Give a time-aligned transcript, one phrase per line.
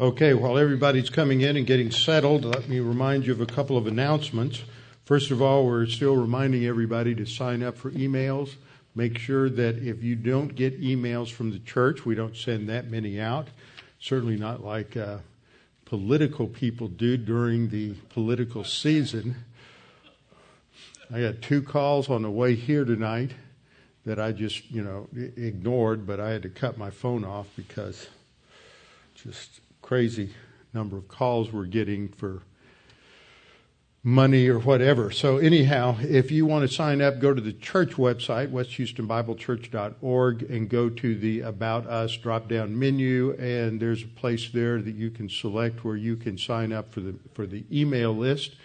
[0.00, 3.76] Okay, while everybody's coming in and getting settled, let me remind you of a couple
[3.76, 4.62] of announcements.
[5.04, 8.54] First of all, we're still reminding everybody to sign up for emails.
[8.94, 12.88] Make sure that if you don't get emails from the church, we don't send that
[12.88, 13.48] many out.
[13.98, 15.18] Certainly not like uh,
[15.84, 19.34] political people do during the political season.
[21.12, 23.32] I got two calls on the way here tonight
[24.06, 28.06] that I just, you know, ignored, but I had to cut my phone off because
[29.16, 30.28] just crazy
[30.74, 32.42] number of calls we're getting for
[34.02, 35.10] money or whatever.
[35.10, 40.68] So anyhow, if you want to sign up, go to the church website, westhoustonbiblechurch.org, and
[40.68, 45.30] go to the About Us drop-down menu, and there's a place there that you can
[45.30, 48.56] select where you can sign up for the for the email list.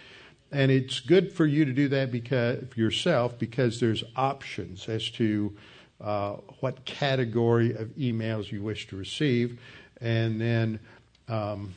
[0.52, 5.56] And it's good for you to do that because yourself because there's options as to
[6.02, 9.58] uh, what category of emails you wish to receive,
[10.02, 10.80] and then
[11.28, 11.74] um,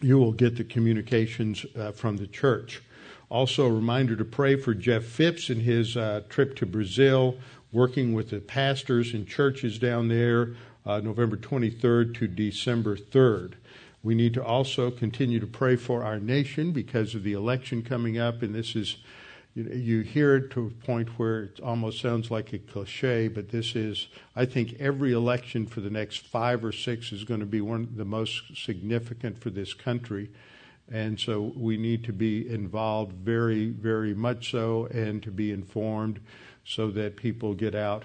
[0.00, 2.82] you will get the communications uh, from the church.
[3.28, 7.36] Also, a reminder to pray for Jeff Phipps and his uh, trip to Brazil,
[7.72, 13.54] working with the pastors and churches down there, uh, November 23rd to December 3rd.
[14.02, 18.18] We need to also continue to pray for our nation because of the election coming
[18.18, 18.98] up, and this is
[19.56, 23.48] you, you hear it to a point where it almost sounds like a cliche, but
[23.48, 27.46] this is, I think, every election for the next five or six is going to
[27.46, 30.30] be one of the most significant for this country.
[30.92, 36.20] And so we need to be involved very, very much so, and to be informed
[36.64, 38.04] so that people get out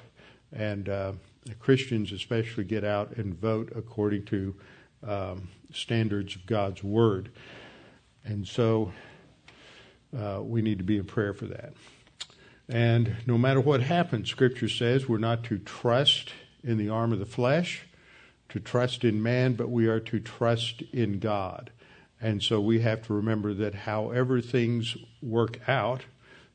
[0.53, 1.11] and uh,
[1.59, 4.55] Christians especially get out and vote according to
[5.05, 7.29] um, standards of God's Word.
[8.23, 8.91] And so
[10.17, 11.73] uh, we need to be in prayer for that.
[12.67, 16.31] And no matter what happens, Scripture says we're not to trust
[16.63, 17.85] in the arm of the flesh,
[18.49, 21.71] to trust in man, but we are to trust in God.
[22.21, 26.05] And so we have to remember that however things work out,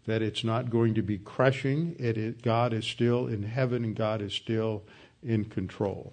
[0.07, 1.97] that it's not going to be crushing.
[1.99, 4.85] It, it, God is still in heaven and God is still
[5.23, 6.13] in control.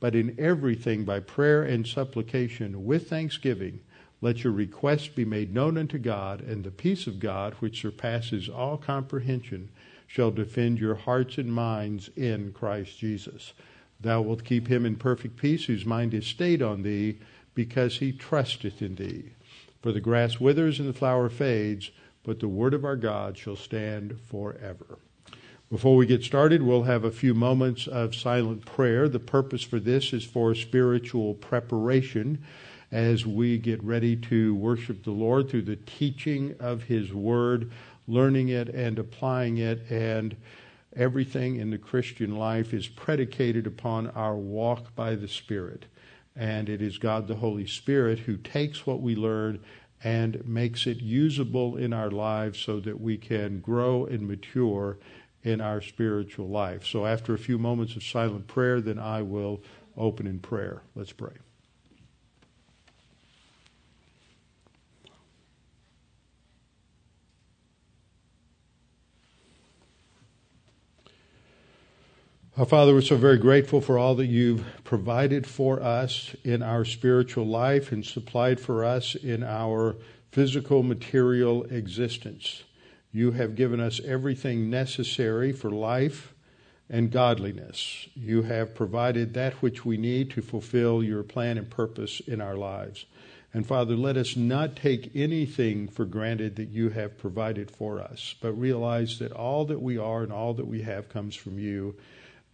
[0.00, 3.80] but in everything by prayer and supplication with thanksgiving,
[4.22, 8.48] let your requests be made known unto God, and the peace of God, which surpasses
[8.48, 9.70] all comprehension,
[10.06, 13.52] shall defend your hearts and minds in Christ Jesus.
[14.00, 17.18] Thou wilt keep him in perfect peace, whose mind is stayed on thee,
[17.54, 19.32] because he trusteth in thee.
[19.82, 21.90] For the grass withers and the flower fades,
[22.22, 24.98] but the word of our God shall stand forever.
[25.70, 29.08] Before we get started, we'll have a few moments of silent prayer.
[29.08, 32.42] The purpose for this is for spiritual preparation
[32.90, 37.70] as we get ready to worship the Lord through the teaching of His Word,
[38.08, 40.36] learning it and applying it, and
[40.96, 45.86] everything in the Christian life is predicated upon our walk by the Spirit.
[46.34, 49.60] And it is God the Holy Spirit who takes what we learn
[50.02, 54.98] and makes it usable in our lives so that we can grow and mature
[55.42, 56.86] in our spiritual life.
[56.86, 59.62] So after a few moments of silent prayer, then I will
[59.96, 60.82] open in prayer.
[60.94, 61.32] Let's pray.
[72.60, 76.84] Our Father, we're so very grateful for all that you've provided for us in our
[76.84, 79.96] spiritual life and supplied for us in our
[80.30, 82.64] physical, material existence.
[83.12, 86.34] You have given us everything necessary for life
[86.88, 88.08] and godliness.
[88.14, 92.56] You have provided that which we need to fulfill your plan and purpose in our
[92.56, 93.06] lives.
[93.52, 98.34] And Father, let us not take anything for granted that you have provided for us,
[98.40, 101.96] but realize that all that we are and all that we have comes from you,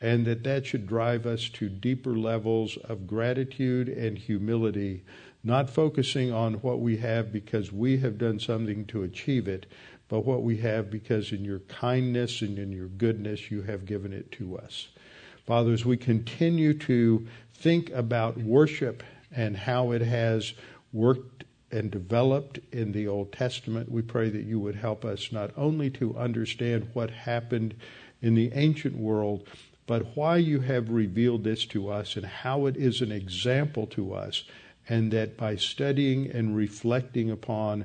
[0.01, 5.03] and that that should drive us to deeper levels of gratitude and humility,
[5.45, 9.67] not focusing on what we have because we have done something to achieve it,
[10.09, 14.13] but what we have because in your kindness and in your goodness you have given
[14.13, 14.89] it to us.
[15.47, 19.03] Father, as we continue to think about worship
[19.35, 20.55] and how it has
[20.93, 25.51] worked and developed in the Old Testament, we pray that you would help us not
[25.57, 27.75] only to understand what happened
[28.23, 29.47] in the ancient world,
[29.87, 34.15] but why you have revealed this to us and how it is an example to
[34.15, 34.45] us,
[34.89, 37.85] and that by studying and reflecting upon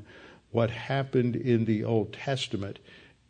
[0.51, 2.79] what happened in the Old Testament,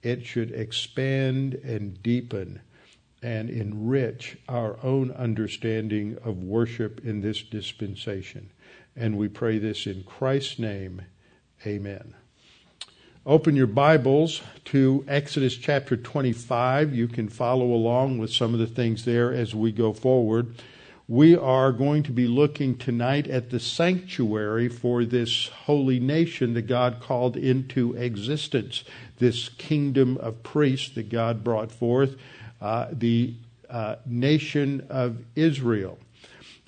[0.03, 2.61] it should expand and deepen
[3.21, 8.49] and enrich our own understanding of worship in this dispensation.
[8.95, 11.03] And we pray this in Christ's name.
[11.65, 12.15] Amen.
[13.23, 16.95] Open your Bibles to Exodus chapter 25.
[16.95, 20.55] You can follow along with some of the things there as we go forward.
[21.07, 26.63] We are going to be looking tonight at the sanctuary for this holy nation that
[26.63, 28.83] God called into existence,
[29.17, 32.15] this kingdom of priests that God brought forth,
[32.61, 33.33] uh, the
[33.69, 35.97] uh, nation of Israel.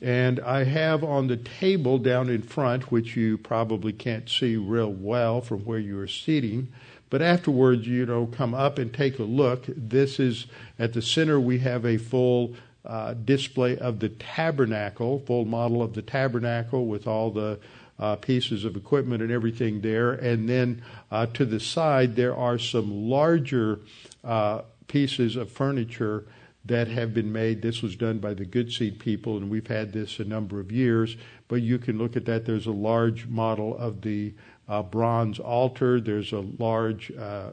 [0.02, 4.92] And I have on the table down in front, which you probably can't see real
[4.92, 6.74] well from where you are sitting,
[7.10, 9.66] but afterwards, you know, come up and take a look.
[9.68, 10.48] This is
[10.80, 15.94] at the center, we have a full uh, display of the tabernacle, full model of
[15.94, 17.60] the tabernacle with all the
[18.00, 20.12] uh, pieces of equipment and everything there.
[20.12, 23.80] And then uh, to the side, there are some larger
[24.24, 26.26] uh, pieces of furniture
[26.66, 27.62] that have been made.
[27.62, 30.72] This was done by the Good Seed people, and we've had this a number of
[30.72, 31.18] years.
[31.48, 32.46] But you can look at that.
[32.46, 34.34] There's a large model of the
[34.68, 36.00] uh, bronze altar.
[36.00, 37.52] There's a large uh,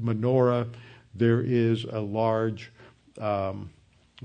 [0.00, 0.72] menorah.
[1.14, 2.70] There is a large,
[3.20, 3.70] um,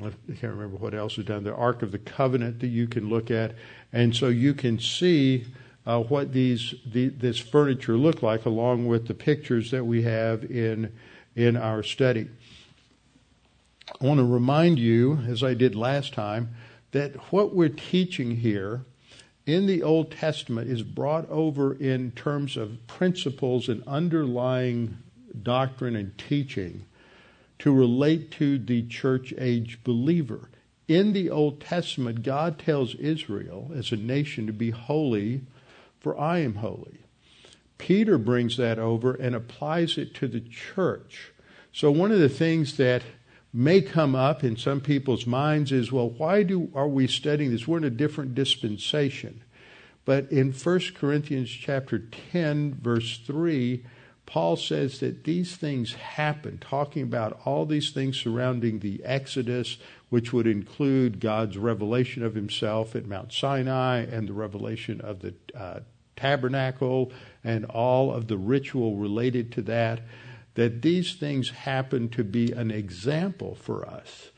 [0.01, 1.43] I can't remember what else is done.
[1.43, 3.53] The Ark of the Covenant that you can look at,
[3.91, 5.45] and so you can see
[5.85, 10.43] uh, what these the, this furniture look like, along with the pictures that we have
[10.45, 10.91] in
[11.35, 12.27] in our study.
[14.01, 16.55] I want to remind you, as I did last time,
[16.91, 18.85] that what we're teaching here
[19.45, 24.97] in the Old Testament is brought over in terms of principles and underlying
[25.43, 26.85] doctrine and teaching
[27.59, 30.49] to relate to the church age believer.
[30.87, 35.41] In the Old Testament, God tells Israel as a nation to be holy,
[35.99, 36.99] for I am holy.
[37.77, 41.31] Peter brings that over and applies it to the church.
[41.71, 43.03] So, one of the things that
[43.53, 47.67] may come up in some people's minds is, well, why do are we studying this?
[47.67, 49.41] We're in a different dispensation.
[50.05, 51.99] But in 1 Corinthians chapter
[52.31, 53.85] 10 verse 3,
[54.25, 59.77] Paul says that these things happen, talking about all these things surrounding the Exodus,
[60.09, 65.33] which would include God's revelation of himself at Mount Sinai and the revelation of the
[65.55, 65.81] uh,
[66.15, 67.11] tabernacle
[67.43, 70.01] and all of the ritual related to that
[70.55, 74.29] that these things happen to be an example for us.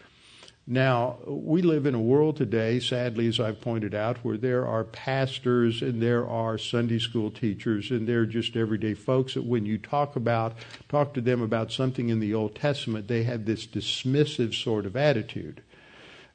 [0.67, 4.83] Now, we live in a world today, sadly, as I've pointed out, where there are
[4.83, 9.77] pastors and there are Sunday school teachers and they're just everyday folks that when you
[9.77, 10.53] talk about,
[10.89, 14.95] talk to them about something in the Old Testament, they have this dismissive sort of
[14.95, 15.61] attitude.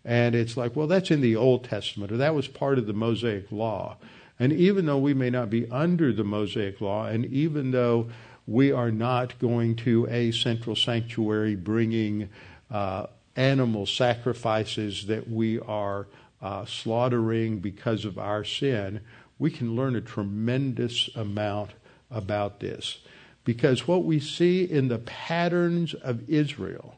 [0.05, 2.93] And it's like, well, that's in the Old Testament, or that was part of the
[2.93, 3.97] Mosaic Law.
[4.39, 8.09] And even though we may not be under the Mosaic Law, and even though
[8.47, 12.31] we are not going to a central sanctuary bringing
[12.71, 13.07] uh,
[13.41, 16.07] animal sacrifices that we are
[16.43, 19.01] uh, slaughtering because of our sin.
[19.39, 21.71] We can learn a tremendous amount
[22.11, 22.99] about this.
[23.45, 26.97] Because what we see in the patterns of Israel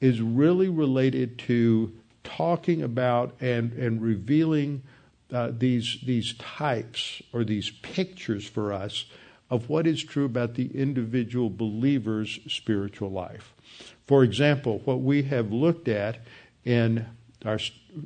[0.00, 1.92] is really related to
[2.24, 4.82] talking about and, and revealing
[5.30, 9.04] uh, these, these types or these pictures for us
[9.50, 13.52] of what is true about the individual believer's spiritual life.
[14.06, 16.18] For example, what we have looked at
[16.64, 17.06] in
[17.44, 17.58] our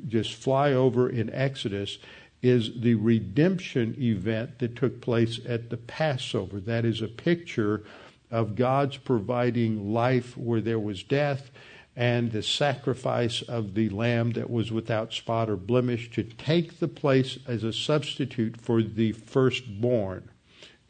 [0.08, 1.98] just flyover in Exodus
[2.42, 6.60] is the redemption event that took place at the Passover.
[6.60, 7.82] That is a picture
[8.30, 11.50] of God's providing life where there was death
[11.96, 16.88] and the sacrifice of the lamb that was without spot or blemish to take the
[16.88, 20.28] place as a substitute for the firstborn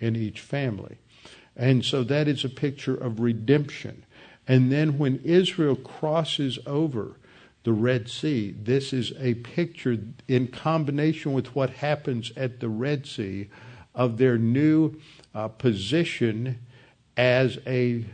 [0.01, 0.99] in each family.
[1.57, 4.05] And so that is a picture of redemption.
[4.49, 7.17] And then when Israel crosses over
[7.65, 9.99] the Red Sea, this is a picture
[10.29, 13.49] in combination with what happens at the Red Sea
[13.95, 14.95] of their new
[15.35, 16.61] uh, position
[17.17, 18.05] as a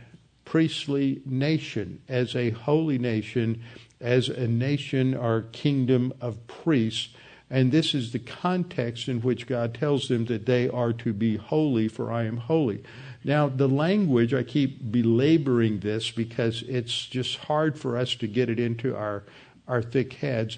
[0.45, 3.61] priestly nation, as a holy nation,
[4.01, 7.13] as a nation or kingdom of priests
[7.53, 11.37] and this is the context in which God tells them that they are to be
[11.37, 12.81] holy, for I am holy.
[13.23, 18.49] Now, the language, I keep belaboring this because it's just hard for us to get
[18.49, 19.23] it into our,
[19.67, 20.57] our thick heads.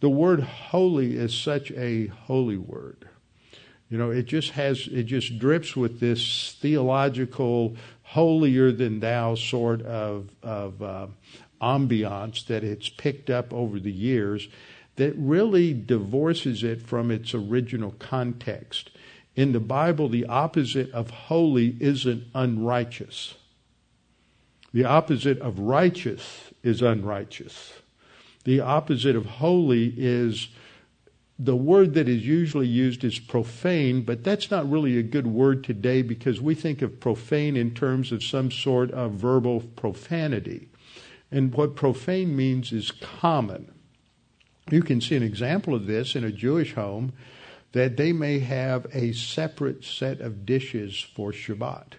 [0.00, 3.08] The word holy is such a holy word.
[3.88, 9.82] You know, it just has, it just drips with this theological, holier than thou sort
[9.82, 11.06] of, of uh,
[11.60, 14.48] ambiance that it's picked up over the years
[14.96, 18.90] that really divorces it from its original context.
[19.34, 23.34] In the Bible, the opposite of holy isn't unrighteous.
[24.72, 27.72] The opposite of righteous is unrighteous.
[28.44, 30.48] The opposite of holy is
[31.38, 35.64] the word that is usually used is profane, but that's not really a good word
[35.64, 40.68] today because we think of profane in terms of some sort of verbal profanity.
[41.30, 43.72] And what profane means is common.
[44.70, 47.12] You can see an example of this in a Jewish home
[47.72, 51.94] that they may have a separate set of dishes for Shabbat.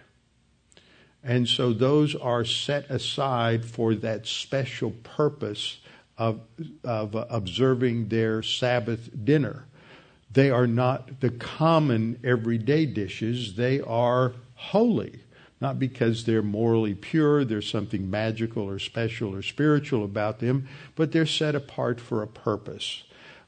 [1.22, 5.78] And so those are set aside for that special purpose
[6.18, 6.40] of,
[6.84, 9.64] of observing their Sabbath dinner.
[10.30, 15.20] They are not the common everyday dishes, they are holy.
[15.60, 21.12] Not because they're morally pure, there's something magical or special or spiritual about them, but
[21.12, 23.04] they're set apart for a purpose.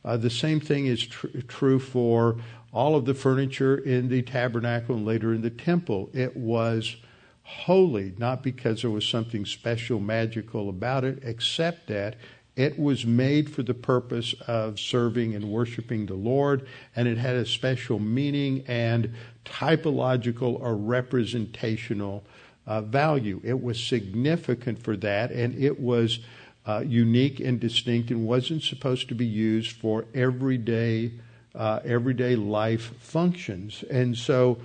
[0.06, 2.36] Uh, the same thing is tr- true for
[2.72, 6.08] all of the furniture in the tabernacle and later in the temple.
[6.14, 6.96] It was
[7.42, 12.16] holy, not because there was something special, magical about it, except that
[12.54, 17.36] it was made for the purpose of serving and worshiping the Lord, and it had
[17.36, 19.12] a special meaning and
[19.44, 22.24] typological or representational
[22.66, 23.40] uh, value.
[23.44, 26.20] It was significant for that, and it was
[26.66, 31.12] uh, unique and distinct, and wasn't supposed to be used for everyday
[31.54, 33.82] uh, everyday life functions.
[33.90, 34.58] And so,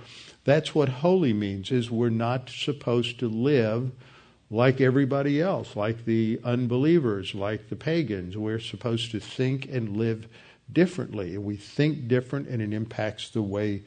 [0.44, 3.92] that's what holy means: is we're not supposed to live
[4.50, 8.36] like everybody else, like the unbelievers, like the pagans.
[8.36, 10.28] We're supposed to think and live
[10.70, 11.38] differently.
[11.38, 13.82] We think different, and it impacts the way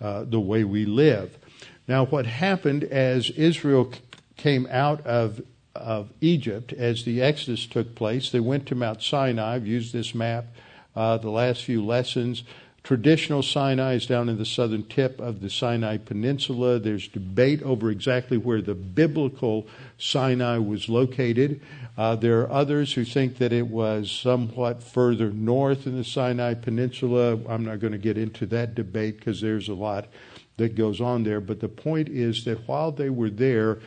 [0.00, 1.38] uh, the way we live.
[1.86, 3.92] Now, what happened as Israel
[4.36, 5.42] came out of
[5.80, 9.54] of Egypt, as the Exodus took place, they went to Mount Sinai.
[9.54, 10.46] I've used this map
[10.94, 12.44] uh, the last few lessons.
[12.82, 16.78] Traditional Sinai is down in the southern tip of the Sinai Peninsula.
[16.78, 19.66] There's debate over exactly where the biblical
[19.98, 21.60] Sinai was located.
[21.98, 26.54] Uh, there are others who think that it was somewhat further north in the Sinai
[26.54, 27.38] Peninsula.
[27.48, 30.08] I'm not going to get into that debate because there's a lot
[30.56, 31.40] that goes on there.
[31.40, 33.80] But the point is that while they were there,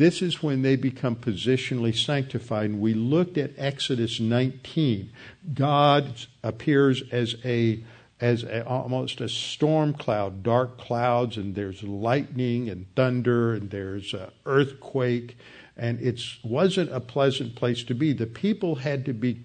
[0.00, 2.70] this is when they become positionally sanctified.
[2.70, 5.12] And we looked at Exodus 19.
[5.52, 7.84] God appears as a
[8.18, 14.14] as a, almost a storm cloud, dark clouds, and there's lightning and thunder, and there's
[14.14, 15.36] an earthquake,
[15.76, 18.14] and it wasn't a pleasant place to be.
[18.14, 19.42] The people had to be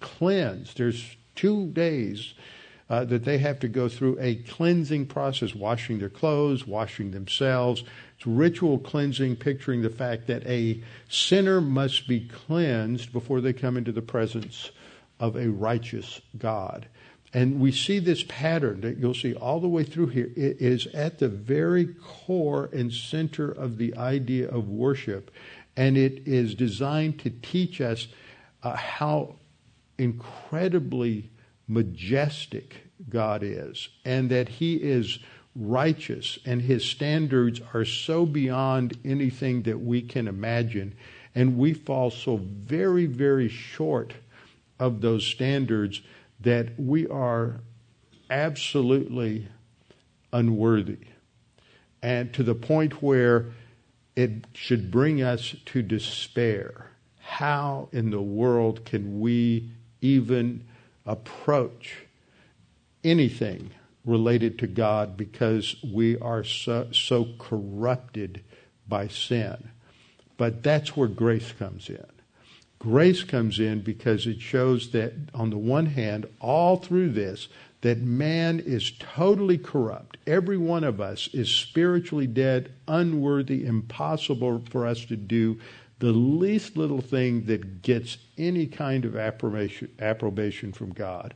[0.00, 0.76] cleansed.
[0.76, 2.34] There's two days
[2.90, 7.84] uh, that they have to go through a cleansing process, washing their clothes, washing themselves.
[8.18, 13.76] It's ritual cleansing, picturing the fact that a sinner must be cleansed before they come
[13.76, 14.72] into the presence
[15.20, 16.88] of a righteous God.
[17.32, 20.30] And we see this pattern that you'll see all the way through here.
[20.34, 25.30] It is at the very core and center of the idea of worship.
[25.76, 28.08] And it is designed to teach us
[28.64, 29.36] uh, how
[29.96, 31.30] incredibly
[31.68, 35.20] majestic God is and that He is
[35.58, 40.94] righteous and His standards are so beyond anything that we can imagine.
[41.34, 44.14] And we fall so very, very short
[44.78, 46.00] of those standards
[46.40, 47.60] that we are
[48.30, 49.48] absolutely
[50.32, 50.98] unworthy.
[52.02, 53.52] And to the point where
[54.18, 56.90] it should bring us to despair.
[57.20, 60.66] How in the world can we even
[61.06, 61.98] approach
[63.04, 63.70] anything
[64.08, 68.42] related to God because we are so, so corrupted
[68.88, 69.70] by sin?
[70.36, 72.06] But that's where grace comes in.
[72.78, 77.48] Grace comes in because it shows that, on the one hand, all through this,
[77.80, 80.16] that man is totally corrupt.
[80.26, 85.58] Every one of us is spiritually dead, unworthy, impossible for us to do
[85.98, 91.34] the least little thing that gets any kind of approbation, approbation from God.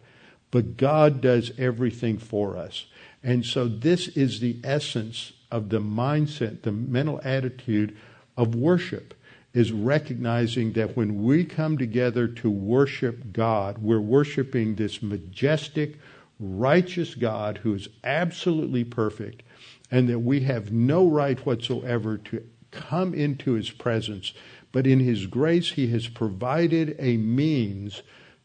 [0.53, 2.87] But God does everything for us.
[3.25, 7.97] And so this is the essence of the mindset, the mental attitude
[8.37, 9.15] of worship
[9.55, 15.99] is recognizing that when we come together to worship God, we're worshiping this majestic,
[16.39, 19.43] righteous God who is absolutely perfect,
[19.91, 24.33] and that we have no right whatsoever to come into his presence.
[24.71, 28.03] But in his grace, he has provided a means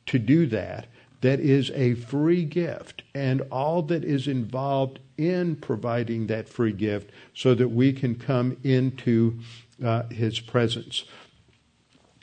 [0.07, 0.87] to do that
[1.21, 7.09] that is a free gift and all that is involved in providing that free gift
[7.33, 9.39] so that we can come into
[9.83, 11.05] uh, his presence.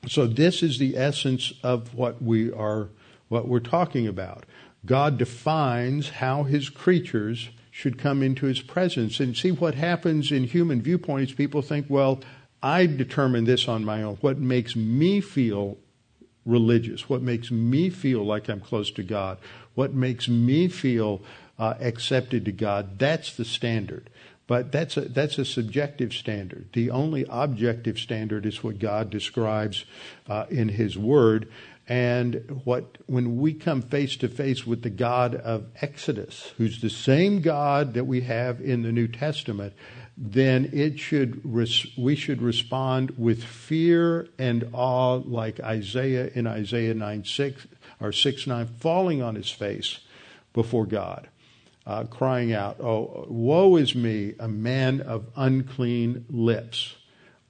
[0.07, 2.89] So this is the essence of what we are
[3.29, 4.45] what we're talking about.
[4.85, 9.19] God defines how his creatures should come into his presence.
[9.19, 12.21] And see what happens in human viewpoints, people think, well,
[12.63, 14.17] I determine this on my own.
[14.21, 15.79] What makes me feel
[16.45, 17.09] religious?
[17.09, 19.39] What makes me feel like I'm close to God?
[19.75, 21.23] What makes me feel
[21.59, 22.99] uh, accepted to God?
[22.99, 24.11] That's the standard.
[24.47, 26.69] But that's a, that's a subjective standard.
[26.75, 29.85] The only objective standard is what God describes
[30.29, 31.51] uh, in His Word.
[31.87, 36.91] And what when we come face to face with the God of Exodus, who's the
[36.91, 39.75] same God that we have in the New Testament,
[40.17, 41.43] then it should
[41.97, 47.67] we should respond with fear and awe, like Isaiah in Isaiah nine six
[48.01, 49.99] or six nine, falling on his face
[50.53, 51.29] before God
[51.87, 56.97] uh, crying out, Oh, woe is me, a man of unclean lips.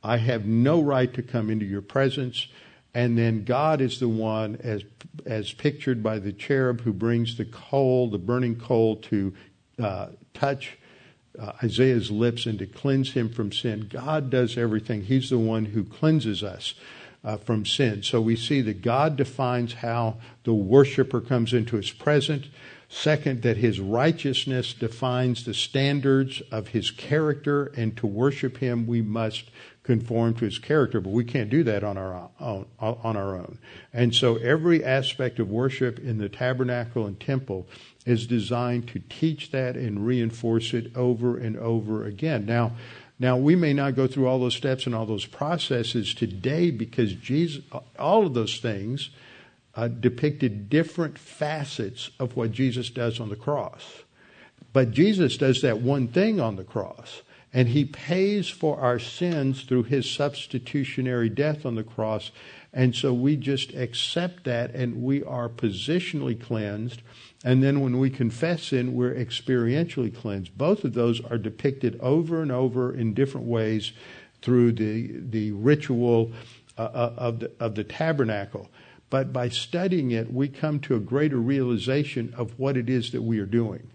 [0.03, 2.49] I have no right to come into your presence.
[2.95, 4.83] And then God is the one, as,
[5.27, 9.35] as pictured by the cherub who brings the coal, the burning coal, to
[9.83, 10.79] uh, touch
[11.39, 13.89] uh, Isaiah's lips and to cleanse him from sin.
[13.91, 15.03] God does everything.
[15.03, 16.75] He's the one who cleanses us
[17.25, 18.03] uh, from sin.
[18.03, 22.47] So we see that God defines how the worshiper comes into his presence.
[22.89, 29.03] Second, that his righteousness defines the standards of his character, and to worship him, we
[29.03, 29.51] must
[29.83, 33.59] conform to his character, but we can't do that on our own, on our own.
[33.93, 37.67] And so every aspect of worship in the tabernacle and temple
[38.05, 42.45] is designed to teach that and reinforce it over and over again.
[42.45, 42.73] Now,
[43.19, 47.15] now we may not go through all those steps and all those processes today because
[47.15, 47.65] Jesus,
[47.99, 49.11] all of those things
[49.75, 54.03] uh, depicted different facets of what Jesus does on the cross.
[54.73, 59.63] But Jesus does that one thing on the cross, and he pays for our sins
[59.63, 62.33] through his substitutionary death on the cross.
[62.73, 67.03] And so we just accept that, and we are positionally cleansed.
[67.45, 70.57] And then when we confess sin, we're experientially cleansed.
[70.57, 73.93] Both of those are depicted over and over in different ways
[74.41, 76.33] through the, the ritual
[76.77, 78.71] uh, uh of, the, of the tabernacle.
[79.11, 83.23] But by studying it, we come to a greater realization of what it is that
[83.23, 83.91] we are doing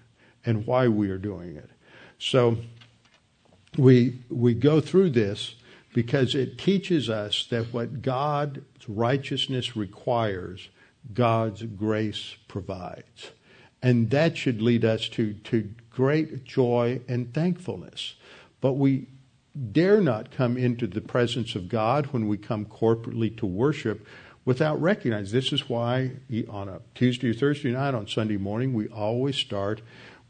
[0.46, 1.70] and why we are doing it.
[2.20, 2.58] So
[3.78, 5.56] we, we go through this
[5.94, 10.70] because it teaches us that what God's righteousness requires,
[11.14, 13.32] God's grace provides.
[13.82, 18.16] And that should lead us to, to great joy and thankfulness.
[18.62, 19.08] But we
[19.72, 24.06] dare not come into the presence of God when we come corporately to worship
[24.46, 25.34] without recognizing.
[25.38, 26.12] This is why
[26.50, 29.82] on a Tuesday or Thursday night, on Sunday morning, we always start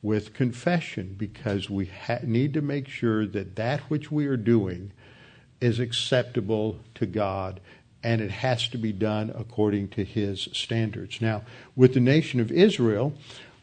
[0.01, 4.91] with confession because we ha- need to make sure that that which we are doing
[5.59, 7.59] is acceptable to God
[8.03, 11.21] and it has to be done according to his standards.
[11.21, 11.43] Now,
[11.75, 13.13] with the nation of Israel,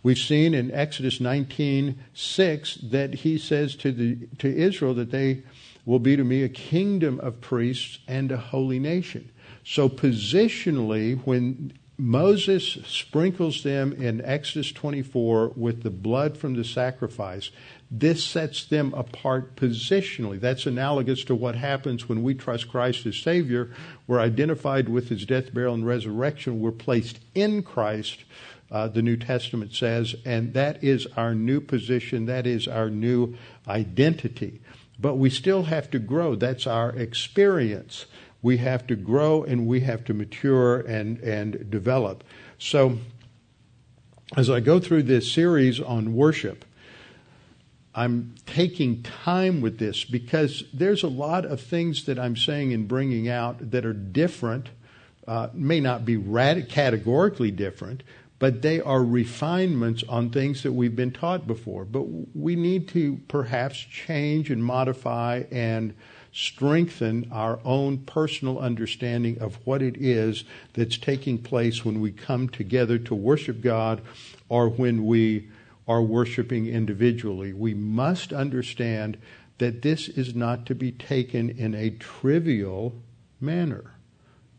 [0.02, 5.42] we've seen in Exodus 19:6 that he says to the to Israel that they
[5.84, 9.30] will be to me a kingdom of priests and a holy nation.
[9.64, 17.50] So, positionally, when Moses sprinkles them in Exodus 24 with the blood from the sacrifice,
[17.90, 20.38] this sets them apart positionally.
[20.38, 23.70] That's analogous to what happens when we trust Christ as Savior.
[24.06, 26.60] We're identified with His death, burial, and resurrection.
[26.60, 28.24] We're placed in Christ,
[28.70, 32.26] uh, the New Testament says, and that is our new position.
[32.26, 34.60] That is our new identity.
[34.98, 36.34] But we still have to grow.
[36.34, 38.06] That's our experience
[38.46, 42.22] we have to grow and we have to mature and, and develop.
[42.58, 42.98] So,
[44.36, 46.64] as I go through this series on worship,
[47.92, 52.86] I'm taking time with this because there's a lot of things that I'm saying and
[52.86, 54.68] bringing out that are different,
[55.26, 58.04] uh, may not be rad- categorically different,
[58.38, 61.84] but they are refinements on things that we've been taught before.
[61.84, 65.94] But we need to perhaps change and modify and
[66.36, 70.44] strengthen our own personal understanding of what it is
[70.74, 74.02] that's taking place when we come together to worship God
[74.50, 75.48] or when we
[75.88, 77.54] are worshiping individually.
[77.54, 79.16] We must understand
[79.56, 82.94] that this is not to be taken in a trivial
[83.40, 83.94] manner.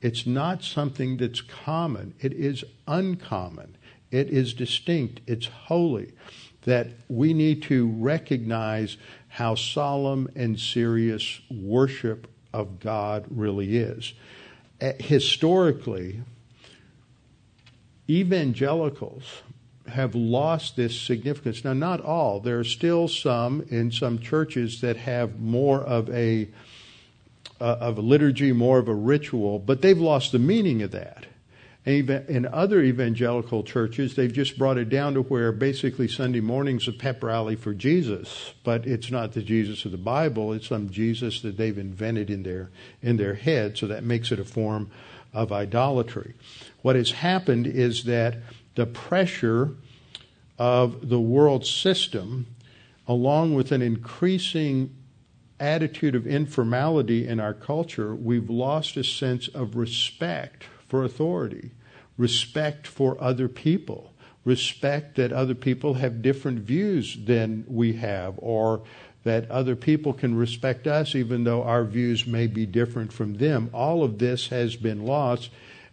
[0.02, 2.16] It's not something that's common.
[2.20, 3.78] It is uncommon.
[4.10, 5.22] It is distinct.
[5.28, 6.14] It's holy.
[6.64, 8.98] That we need to recognize
[9.38, 14.14] how solemn and serious worship of God really is.
[14.82, 16.22] Uh, historically,
[18.10, 19.44] evangelicals
[19.90, 21.64] have lost this significance.
[21.64, 22.40] Now, not all.
[22.40, 26.48] There are still some in some churches that have more of a
[27.62, 31.28] uh, of a liturgy, more of a ritual, but they've lost the meaning of that.
[31.88, 36.92] In other evangelical churches, they've just brought it down to where basically Sunday morning's a
[36.92, 40.52] pep rally for Jesus, but it's not the Jesus of the Bible.
[40.52, 42.72] It's some Jesus that they've invented in their
[43.02, 44.92] in their head, so that makes it a form
[45.34, 46.34] of idolatry.
[46.82, 48.36] What has happened is that
[48.76, 49.70] the pressure
[50.60, 52.48] of the world system,
[53.08, 54.94] along with an increasing
[55.58, 61.72] attitude of informality in our culture, we've lost a sense of respect for authority
[62.18, 68.84] respect for other people, respect that other people have different views than we have, or
[69.24, 73.70] that other people can respect us even though our views may be different from them.
[73.74, 75.50] All of this has been lost,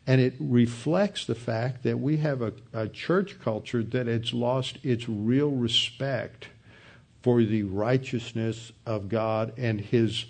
[0.07, 4.79] and it reflects the fact that we have a, a church culture that has lost
[4.83, 6.49] its real respect
[7.23, 10.27] for the righteousness of God and His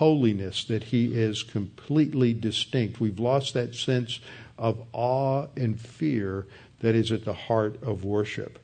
[0.00, 3.00] holiness, that He is completely distinct.
[3.00, 4.18] We've lost that sense
[4.58, 6.46] of awe and fear
[6.80, 8.58] that is at the heart of worship.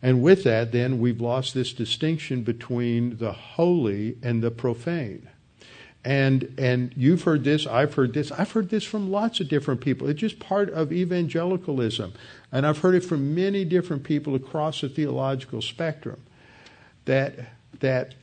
[0.00, 5.28] And with that, then, we've lost this distinction between the holy and the profane.
[6.04, 9.82] And and you've heard this, I've heard this, I've heard this from lots of different
[9.82, 10.08] people.
[10.08, 12.14] It's just part of evangelicalism.
[12.50, 16.20] And I've heard it from many different people across the theological spectrum
[17.04, 18.14] that that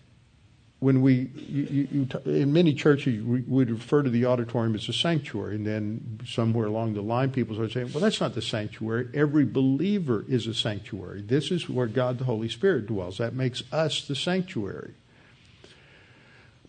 [0.79, 4.93] when we, you, you, in many churches, we would refer to the auditorium as a
[4.93, 9.09] sanctuary, and then somewhere along the line, people start saying, well, that's not the sanctuary.
[9.13, 11.21] Every believer is a sanctuary.
[11.21, 13.17] This is where God the Holy Spirit dwells.
[13.17, 14.93] That makes us the sanctuary.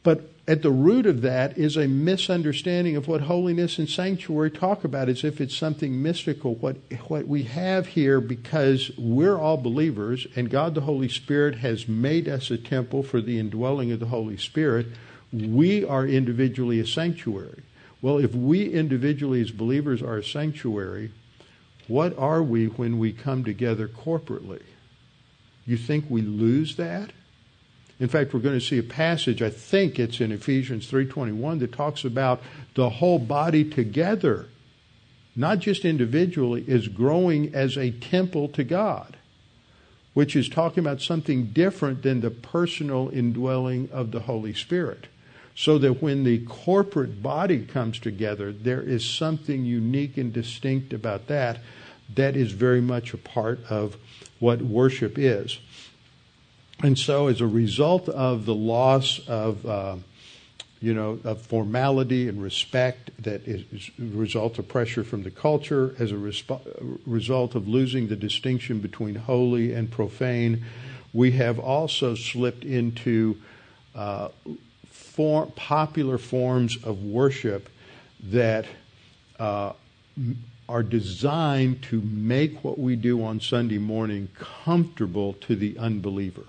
[0.03, 4.83] But at the root of that is a misunderstanding of what holiness and sanctuary talk
[4.83, 6.57] about as if it's something mystical.
[6.57, 11.87] What, what we have here, because we're all believers and God the Holy Spirit has
[11.87, 14.89] made us a temple for the indwelling of the Holy Spirit,
[15.33, 17.63] we are individually a sanctuary.
[18.03, 21.13] Well, if we individually as believers are a sanctuary,
[21.87, 24.63] what are we when we come together corporately?
[25.65, 27.13] You think we lose that?
[28.01, 31.73] In fact, we're going to see a passage, I think it's in Ephesians 3:21 that
[31.73, 32.43] talks about
[32.75, 34.47] the whole body together,
[35.37, 39.19] not just individually, is growing as a temple to God,
[40.15, 45.07] which is talking about something different than the personal indwelling of the Holy Spirit.
[45.55, 51.27] So that when the corporate body comes together, there is something unique and distinct about
[51.27, 51.59] that
[52.15, 53.97] that is very much a part of
[54.39, 55.59] what worship is.
[56.83, 59.97] And so, as a result of the loss of, uh,
[60.81, 65.95] you know, of formality and respect that is a result of pressure from the culture,
[65.99, 70.65] as a resp- result of losing the distinction between holy and profane,
[71.13, 73.37] we have also slipped into
[73.95, 74.29] uh,
[74.87, 77.69] form, popular forms of worship
[78.23, 78.65] that
[79.39, 79.75] uh,
[80.67, 86.45] are designed to make what we do on Sunday morning comfortable to the unbeliever.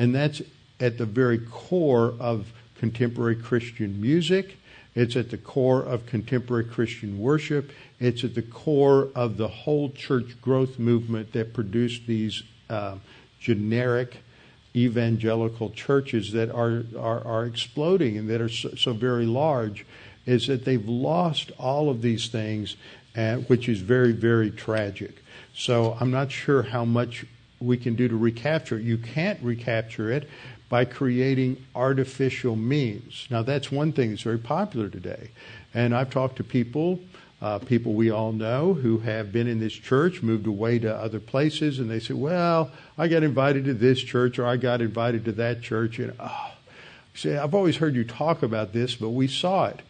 [0.00, 0.40] And that's
[0.80, 4.56] at the very core of contemporary Christian music.
[4.94, 7.70] It's at the core of contemporary Christian worship.
[7.98, 12.96] It's at the core of the whole church growth movement that produced these uh,
[13.38, 14.22] generic
[14.74, 19.84] evangelical churches that are, are, are exploding and that are so, so, very large.
[20.24, 22.76] Is that they've lost all of these things,
[23.18, 25.22] uh, which is very, very tragic.
[25.54, 27.26] So I'm not sure how much
[27.60, 28.82] we can do to recapture it.
[28.82, 30.28] You can't recapture it
[30.68, 33.26] by creating artificial means.
[33.30, 35.30] Now, that's one thing that's very popular today.
[35.74, 37.00] And I've talked to people,
[37.42, 41.20] uh, people we all know, who have been in this church, moved away to other
[41.20, 45.24] places, and they say, Well, I got invited to this church or I got invited
[45.26, 45.98] to that church.
[45.98, 46.52] And, oh,
[47.14, 49.82] say, I've always heard you talk about this, but we saw it.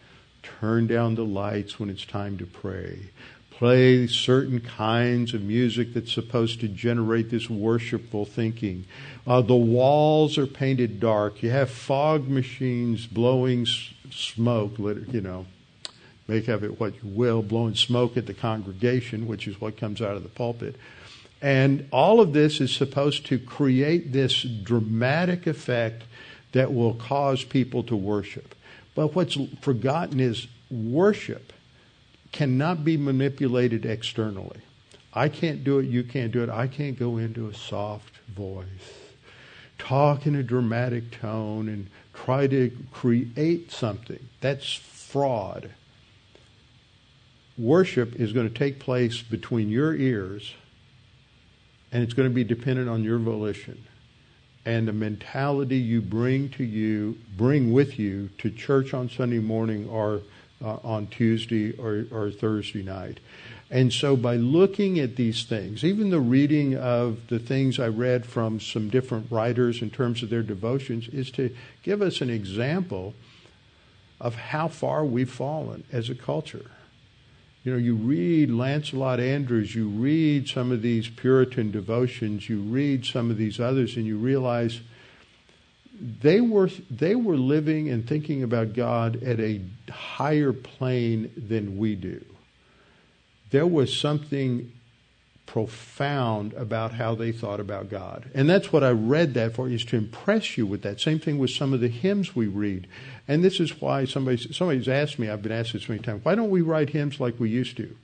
[0.42, 3.10] Turn down the lights when it's time to pray
[3.60, 8.86] play certain kinds of music that's supposed to generate this worshipful thinking.
[9.26, 11.42] Uh, the walls are painted dark.
[11.42, 15.44] You have fog machines blowing s- smoke, you know,
[16.26, 20.00] make of it what you will, blowing smoke at the congregation, which is what comes
[20.00, 20.76] out of the pulpit.
[21.42, 26.04] And all of this is supposed to create this dramatic effect
[26.52, 28.54] that will cause people to worship.
[28.94, 31.52] But what's forgotten is worship
[32.32, 34.60] cannot be manipulated externally.
[35.12, 36.48] I can't do it, you can't do it.
[36.50, 38.66] I can't go into a soft voice,
[39.78, 44.28] talk in a dramatic tone, and try to create something.
[44.40, 45.70] That's fraud.
[47.58, 50.54] Worship is going to take place between your ears,
[51.92, 53.84] and it's going to be dependent on your volition.
[54.64, 59.88] and the mentality you bring to you, bring with you to church on Sunday morning
[59.88, 60.20] or
[60.62, 63.20] uh, on Tuesday or, or Thursday night.
[63.70, 68.26] And so by looking at these things, even the reading of the things I read
[68.26, 73.14] from some different writers in terms of their devotions is to give us an example
[74.20, 76.70] of how far we've fallen as a culture.
[77.62, 83.04] You know, you read Lancelot Andrewes, you read some of these Puritan devotions, you read
[83.04, 84.80] some of these others, and you realize
[86.00, 89.60] they were they were living and thinking about God at a
[89.90, 92.24] higher plane than we do.
[93.50, 94.72] There was something
[95.50, 98.30] profound about how they thought about God.
[98.34, 101.00] And that's what I read that for, is to impress you with that.
[101.00, 102.86] Same thing with some of the hymns we read.
[103.26, 106.36] And this is why somebody, somebody's asked me, I've been asked this many times, why
[106.36, 107.96] don't we write hymns like we used to?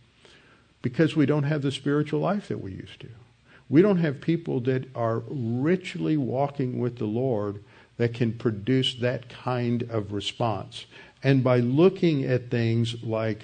[0.83, 3.09] Because we don't have the spiritual life that we used to.
[3.69, 7.63] We don't have people that are richly walking with the Lord
[7.97, 10.87] that can produce that kind of response.
[11.23, 13.43] And by looking at things like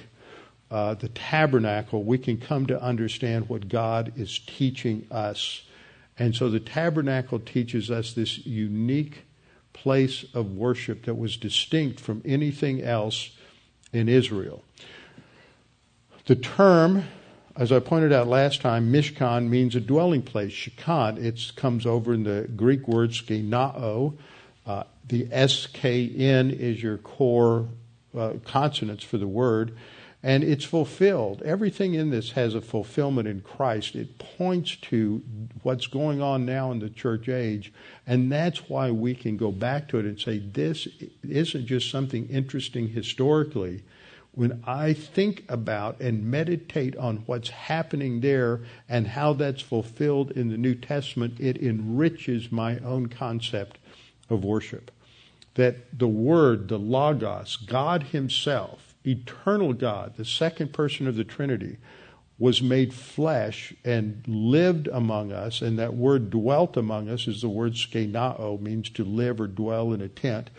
[0.71, 5.62] uh, the tabernacle, we can come to understand what God is teaching us.
[6.19, 9.25] And so the tabernacle teaches us this unique
[9.73, 13.31] place of worship that was distinct from anything else
[13.93, 14.62] in Israel.
[16.27, 17.05] The term,
[17.57, 20.53] as I pointed out last time, Mishkan means a dwelling place.
[20.53, 24.17] Shikant, it comes over in the Greek word skenao,
[24.66, 27.68] uh, the SKN is your core
[28.16, 29.77] uh, consonants for the word,
[30.22, 31.42] and it's fulfilled.
[31.44, 33.96] Everything in this has a fulfillment in Christ.
[33.96, 35.22] It points to
[35.62, 37.72] what's going on now in the church age,
[38.07, 40.87] and that's why we can go back to it and say this
[41.29, 43.83] isn't just something interesting historically.
[44.35, 50.48] When I think about and meditate on what's happening there and how that's fulfilled in
[50.48, 53.79] the New Testament, it enriches my own concept
[54.33, 54.90] of worship.
[55.55, 61.77] That the Word, the Logos, God Himself, eternal God, the second person of the Trinity,
[62.38, 67.49] was made flesh and lived among us, and that word dwelt among us is the
[67.49, 70.51] word skenao, means to live or dwell in a tent,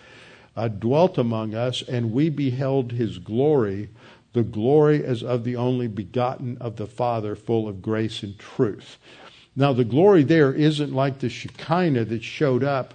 [0.56, 3.90] uh, dwelt among us, and we beheld his glory,
[4.32, 8.98] the glory as of the only begotten of the Father, full of grace and truth.
[9.56, 12.94] Now, the glory there isn't like the Shekinah that showed up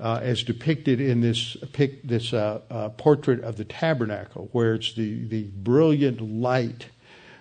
[0.00, 1.56] uh, as depicted in this
[2.04, 6.86] this uh, uh, portrait of the tabernacle, where it's the the brilliant light,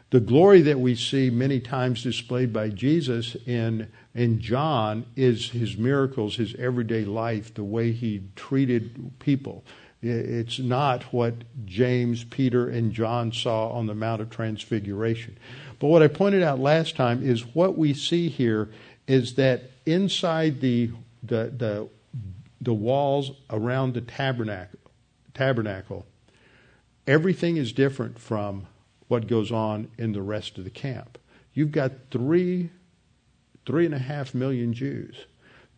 [0.10, 5.78] the glory that we see many times displayed by Jesus in in John is his
[5.78, 9.64] miracles, his everyday life, the way he treated people.
[10.02, 11.34] It's not what
[11.66, 15.38] James, Peter, and John saw on the Mount of Transfiguration.
[15.80, 18.70] But what I pointed out last time is what we see here
[19.08, 20.92] is that inside the
[21.24, 21.90] the, the
[22.60, 24.80] the walls around the tabernacle,
[25.34, 26.06] tabernacle,
[27.06, 28.68] everything is different from
[29.08, 31.18] what goes on in the rest of the camp.
[31.54, 32.72] You've got three,
[33.66, 35.26] three and a half million Jews.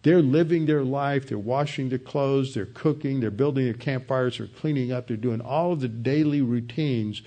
[0.01, 4.47] They're living their life, they're washing their clothes, they're cooking, they're building their campfires, they're
[4.47, 7.21] cleaning up, they're doing all of the daily routines,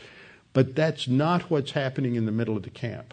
[0.54, 3.12] but that's not what's happening in the middle of the camp.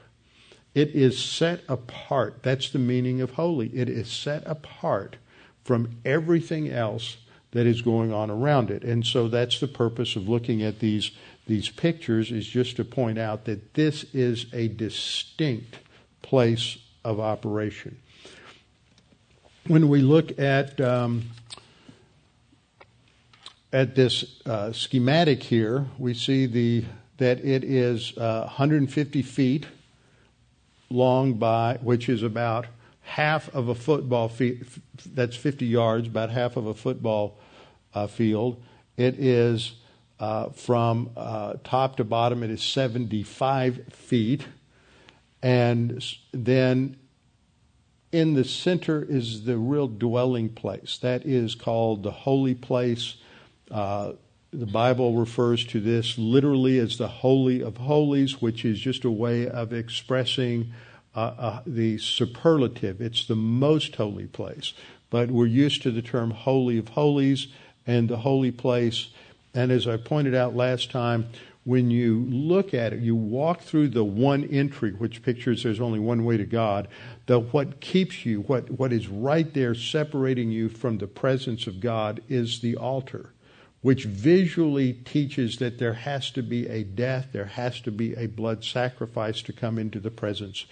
[0.73, 2.41] It is set apart.
[2.43, 3.67] That's the meaning of holy.
[3.75, 5.17] It is set apart
[5.63, 7.17] from everything else
[7.51, 8.83] that is going on around it.
[8.83, 11.11] And so that's the purpose of looking at these
[11.47, 15.79] these pictures is just to point out that this is a distinct
[16.21, 17.97] place of operation.
[19.65, 21.23] When we look at um,
[23.73, 26.85] at this uh, schematic here, we see the
[27.17, 29.65] that it is uh, 150 feet
[30.89, 32.67] long by, which is about
[33.09, 34.67] half of a football field,
[35.13, 37.39] that's 50 yards, about half of a football
[37.93, 38.61] uh, field.
[38.97, 39.73] It is
[40.19, 44.45] uh, from uh, top to bottom, it is 75 feet.
[45.41, 46.97] And then
[48.11, 50.99] in the center is the real dwelling place.
[51.01, 53.15] That is called the holy place.
[53.71, 54.13] Uh,
[54.51, 59.11] the Bible refers to this literally as the Holy of Holies, which is just a
[59.11, 60.73] way of expressing
[61.15, 63.01] uh, uh, the superlative.
[63.01, 64.73] It's the most holy place.
[65.09, 67.47] But we're used to the term Holy of Holies
[67.87, 69.09] and the holy place.
[69.53, 71.29] And as I pointed out last time,
[71.63, 75.99] when you look at it, you walk through the one entry, which pictures there's only
[75.99, 76.87] one way to God.
[77.25, 81.79] The what keeps you, what, what is right there separating you from the presence of
[81.79, 83.33] God is the altar,
[83.81, 88.27] which visually teaches that there has to be a death, there has to be a
[88.27, 90.65] blood sacrifice to come into the presence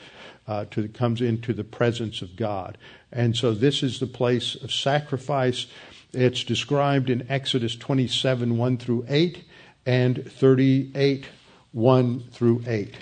[0.47, 2.77] uh, to comes into the presence of God.
[3.11, 5.67] And so this is the place of sacrifice.
[6.13, 9.43] It's described in Exodus 27 1 through 8
[9.85, 11.25] and 38
[11.71, 12.95] 1 through 8.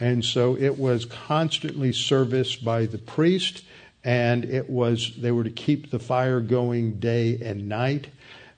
[0.00, 3.64] And so it was constantly serviced by the priest,
[4.02, 8.08] and it was they were to keep the fire going day and night,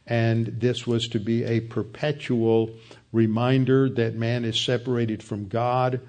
[0.07, 2.71] and this was to be a perpetual
[3.13, 6.01] reminder that man is separated from God,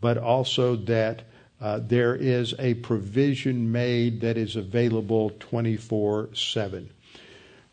[0.00, 1.22] but also that
[1.60, 6.90] uh, there is a provision made that is available 24 7.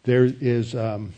[0.04, 0.76] There is.
[0.76, 1.14] Um,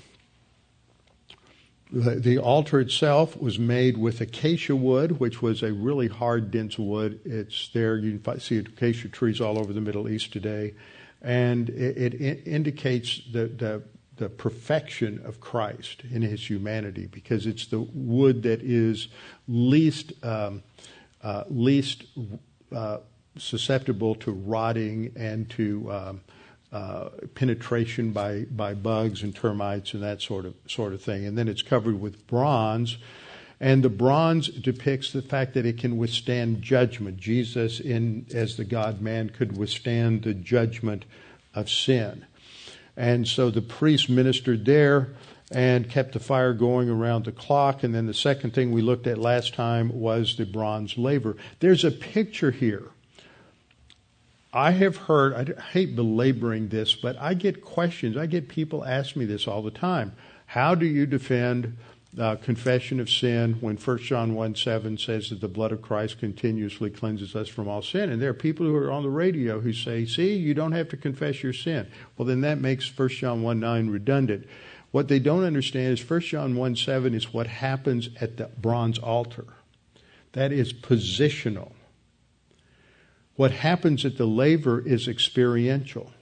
[1.92, 7.22] the altar itself was made with acacia wood, which was a really hard, dense wood.
[7.24, 7.98] It's there.
[7.98, 10.74] You can see acacia trees all over the Middle East today.
[11.22, 13.84] And it, it indicates the, the,
[14.18, 19.08] the, perfection of Christ in his humanity because it's the wood that is
[19.48, 20.64] least, um,
[21.24, 22.04] uh, least
[22.76, 23.00] uh,
[23.38, 26.22] susceptible to rotting and to um,
[26.72, 31.26] uh, penetration by, by bugs and termites and that sort of sort of thing.
[31.26, 32.98] And then it's covered with bronze,
[33.60, 37.18] and the bronze depicts the fact that it can withstand judgment.
[37.18, 41.06] Jesus, in as the God Man, could withstand the judgment
[41.54, 42.26] of sin.
[42.98, 45.10] And so the priest ministered there
[45.52, 47.84] and kept the fire going around the clock.
[47.84, 51.38] And then the second thing we looked at last time was the bronze laver.
[51.60, 52.90] There's a picture here
[54.56, 58.16] I have heard, I hate belaboring this, but I get questions.
[58.16, 60.14] I get people ask me this all the time.
[60.46, 61.76] How do you defend
[62.18, 66.20] uh, confession of sin when 1 John 1 7 says that the blood of Christ
[66.20, 68.10] continuously cleanses us from all sin?
[68.10, 70.88] And there are people who are on the radio who say, see, you don't have
[70.88, 71.88] to confess your sin.
[72.18, 74.48] Well, then that makes 1 John 1 9 redundant.
[74.96, 78.98] What they don't understand is 1 John 1 7 is what happens at the bronze
[78.98, 79.44] altar.
[80.32, 81.74] That is positional.
[83.36, 86.14] What happens at the laver is experiential.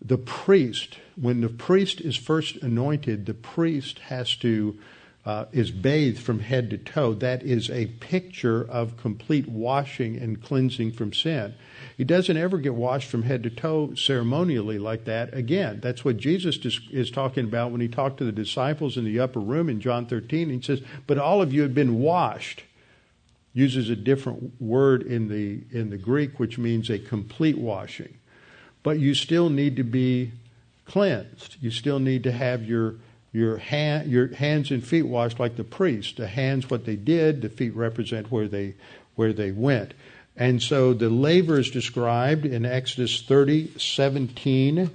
[0.00, 4.78] The priest, when the priest is first anointed, the priest has to
[5.26, 7.12] uh, is bathed from head to toe.
[7.12, 11.54] That is a picture of complete washing and cleansing from sin.
[11.96, 15.34] He doesn't ever get washed from head to toe ceremonially like that.
[15.34, 16.58] Again, that's what Jesus
[16.92, 20.06] is talking about when he talked to the disciples in the upper room in John
[20.06, 20.48] 13.
[20.48, 22.62] He says, But all of you have been washed
[23.52, 28.14] uses a different word in the in the Greek which means a complete washing.
[28.84, 30.30] But you still need to be
[30.84, 31.56] cleansed.
[31.60, 32.96] You still need to have your
[33.36, 36.16] your hand your hands and feet washed like the priest.
[36.16, 38.76] The hands what they did, the feet represent where they
[39.14, 39.92] where they went.
[40.38, 44.90] And so the laver is described in Exodus 30, 17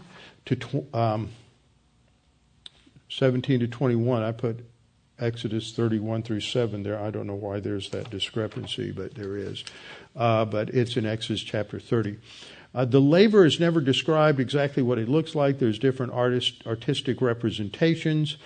[0.45, 1.29] to um,
[3.09, 4.23] 17 to 21.
[4.23, 4.65] I put
[5.19, 6.99] Exodus 31 through 7 there.
[6.99, 9.63] I don't know why there's that discrepancy, but there is.
[10.15, 12.17] Uh, but it's in Exodus chapter 30.
[12.73, 15.59] Uh, the laver is never described exactly what it looks like.
[15.59, 18.37] There's different artist, artistic representations,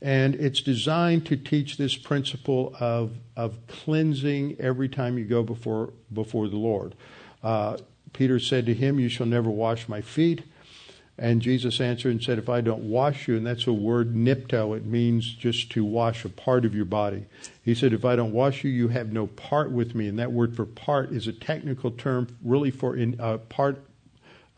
[0.00, 5.92] and it's designed to teach this principle of, of cleansing every time you go before,
[6.12, 6.94] before the Lord.
[7.42, 7.76] Uh,
[8.12, 10.42] Peter said to him, You shall never wash my feet.
[11.18, 14.76] And Jesus answered and said, If I don't wash you, and that's a word nipto,
[14.76, 17.26] it means just to wash a part of your body.
[17.62, 20.08] He said, If I don't wash you, you have no part with me.
[20.08, 23.84] And that word for part is a technical term really for in, uh, part,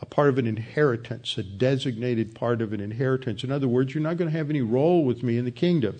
[0.00, 3.42] a part of an inheritance, a designated part of an inheritance.
[3.42, 5.98] In other words, you're not going to have any role with me in the kingdom.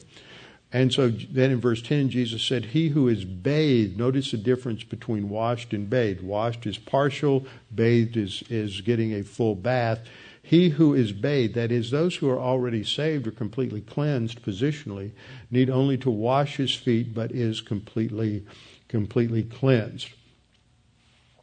[0.74, 4.82] And so then in verse 10, Jesus said, He who is bathed, notice the difference
[4.82, 6.22] between washed and bathed.
[6.22, 10.00] Washed is partial, bathed is, is getting a full bath.
[10.46, 15.12] He who is bathed, that is, those who are already saved or completely cleansed positionally,
[15.50, 18.44] need only to wash his feet, but is completely,
[18.86, 20.10] completely cleansed.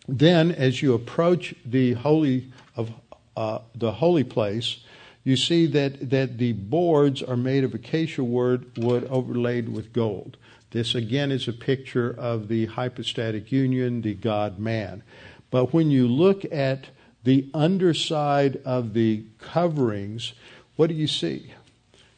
[0.07, 2.91] Then, as you approach the holy of
[3.35, 4.77] uh, the holy place,
[5.23, 10.37] you see that, that the boards are made of acacia wood, wood overlaid with gold.
[10.69, 15.01] This again is a picture of the hypostatic union, the God man.
[15.49, 16.89] But when you look at
[17.23, 20.33] the underside of the coverings,
[20.75, 21.53] what do you see?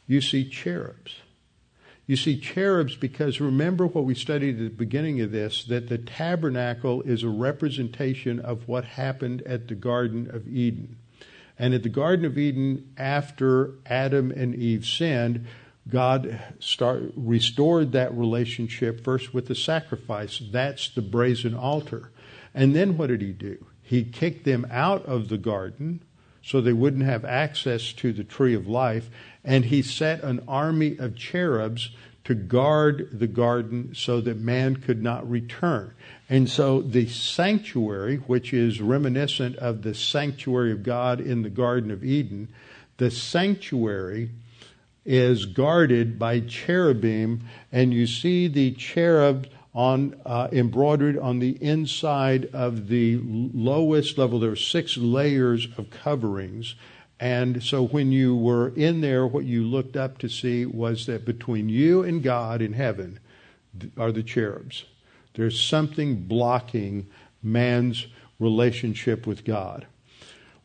[0.06, 1.16] You see cherubs.
[2.06, 5.98] You see cherubs because remember what we studied at the beginning of this that the
[5.98, 10.96] tabernacle is a representation of what happened at the Garden of Eden.
[11.58, 15.46] And at the Garden of Eden, after Adam and Eve sinned,
[15.88, 20.42] God start, restored that relationship first with the sacrifice.
[20.50, 22.10] That's the brazen altar.
[22.54, 23.64] And then what did he do?
[23.84, 26.00] He kicked them out of the garden
[26.42, 29.08] so they wouldn't have access to the tree of life,
[29.44, 31.90] and he set an army of cherubs
[32.24, 35.92] to guard the garden so that man could not return.
[36.28, 41.90] And so the sanctuary, which is reminiscent of the sanctuary of God in the Garden
[41.90, 42.48] of Eden,
[42.96, 44.30] the sanctuary
[45.04, 52.48] is guarded by cherubim, and you see the cherub on uh, embroidered on the inside
[52.52, 54.38] of the lowest level.
[54.38, 56.76] There are six layers of coverings.
[57.18, 61.24] And so when you were in there, what you looked up to see was that
[61.24, 63.18] between you and God in heaven
[63.96, 64.84] are the cherubs.
[65.34, 67.08] There's something blocking
[67.42, 68.06] man's
[68.38, 69.86] relationship with God.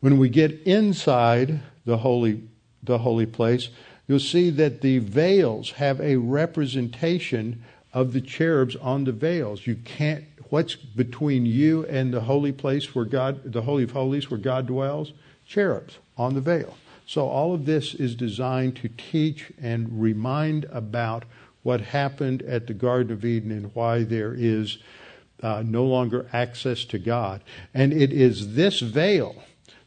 [0.00, 2.42] When we get inside the holy,
[2.82, 3.68] the holy place,
[4.06, 7.62] you'll see that the veils have a representation
[7.92, 9.66] of the cherubs on the veils.
[9.66, 14.30] You can't, what's between you and the holy place where God, the Holy of Holies
[14.30, 15.12] where God dwells?
[15.46, 16.76] Cherubs on the veil.
[17.06, 21.24] So all of this is designed to teach and remind about
[21.62, 24.78] what happened at the Garden of Eden and why there is
[25.42, 27.42] uh, no longer access to God.
[27.74, 29.42] And it is this veil,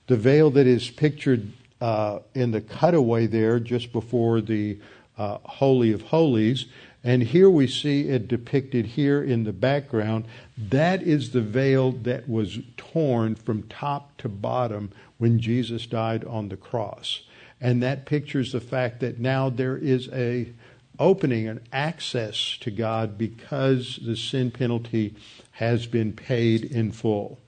[0.08, 4.80] the veil that is pictured uh, in the cutaway there just before the
[5.18, 6.66] uh, Holy of Holies.
[7.04, 10.26] And here we see it depicted here in the background.
[10.58, 16.48] That is the veil that was torn from top to bottom when Jesus died on
[16.48, 17.24] the cross.
[17.60, 20.54] And that pictures the fact that now there is a
[21.00, 25.16] opening and access to God because the sin penalty
[25.52, 27.40] has been paid in full.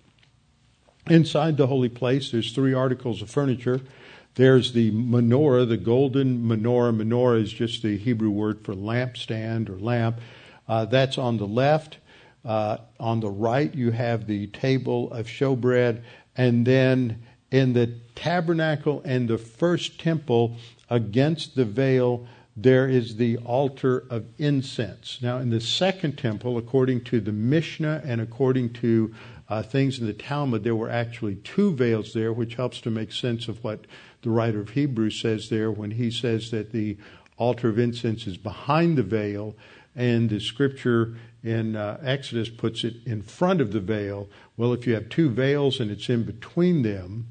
[1.09, 3.81] Inside the holy place, there's three articles of furniture.
[4.35, 6.95] There's the menorah, the golden menorah.
[6.95, 10.19] Menorah is just the Hebrew word for lampstand or lamp.
[10.67, 11.97] Uh, that's on the left.
[12.43, 16.03] Uh, on the right, you have the table of showbread.
[16.35, 20.57] And then in the tabernacle and the first temple,
[20.89, 22.27] against the veil,
[22.57, 25.19] there is the altar of incense.
[25.21, 29.13] Now, in the second temple, according to the Mishnah and according to
[29.49, 33.11] uh, things in the Talmud, there were actually two veils there, which helps to make
[33.11, 33.85] sense of what
[34.25, 36.97] the writer of Hebrews says there when he says that the
[37.37, 39.55] altar of incense is behind the veil,
[39.95, 44.27] and the scripture in uh, Exodus puts it in front of the veil.
[44.57, 47.27] Well, if you have two veils and it's in between them,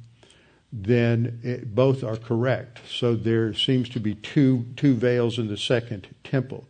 [0.72, 2.80] then it, both are correct.
[2.88, 6.66] So there seems to be two, two veils in the second temple.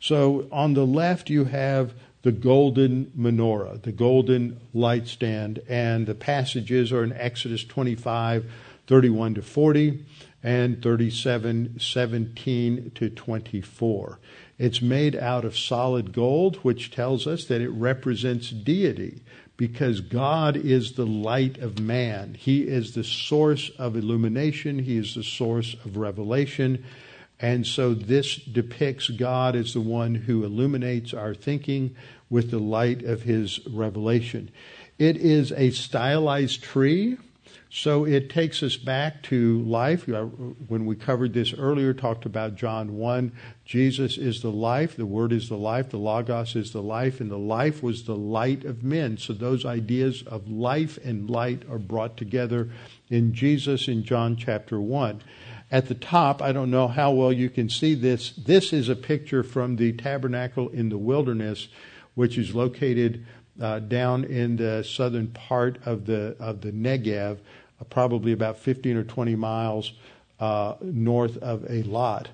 [0.00, 6.14] So on the left, you have the golden menorah, the golden light stand, and the
[6.14, 8.50] passages are in Exodus 25,
[8.86, 10.04] 31 to 40,
[10.42, 14.20] and 37, 17 to 24.
[14.58, 19.22] It's made out of solid gold, which tells us that it represents deity
[19.56, 22.34] because God is the light of man.
[22.34, 26.84] He is the source of illumination, He is the source of revelation.
[27.40, 31.96] And so this depicts God as the one who illuminates our thinking
[32.30, 34.50] with the light of His revelation.
[34.98, 37.18] It is a stylized tree
[37.68, 40.06] so it takes us back to life.
[40.06, 43.32] When we covered this earlier, talked about John 1.
[43.64, 47.30] Jesus is the life, the Word is the life, the Logos is the life, and
[47.30, 49.18] the life was the light of men.
[49.18, 52.70] So those ideas of life and light are brought together
[53.10, 55.22] in Jesus in John chapter 1.
[55.70, 58.30] At the top, I don't know how well you can see this.
[58.30, 61.66] This is a picture from the tabernacle in the wilderness,
[62.14, 63.26] which is located
[63.60, 67.38] uh, down in the southern part of the of the Negev,
[67.80, 69.92] uh, probably about 15 or 20 miles
[70.40, 72.26] uh, north of Eilat.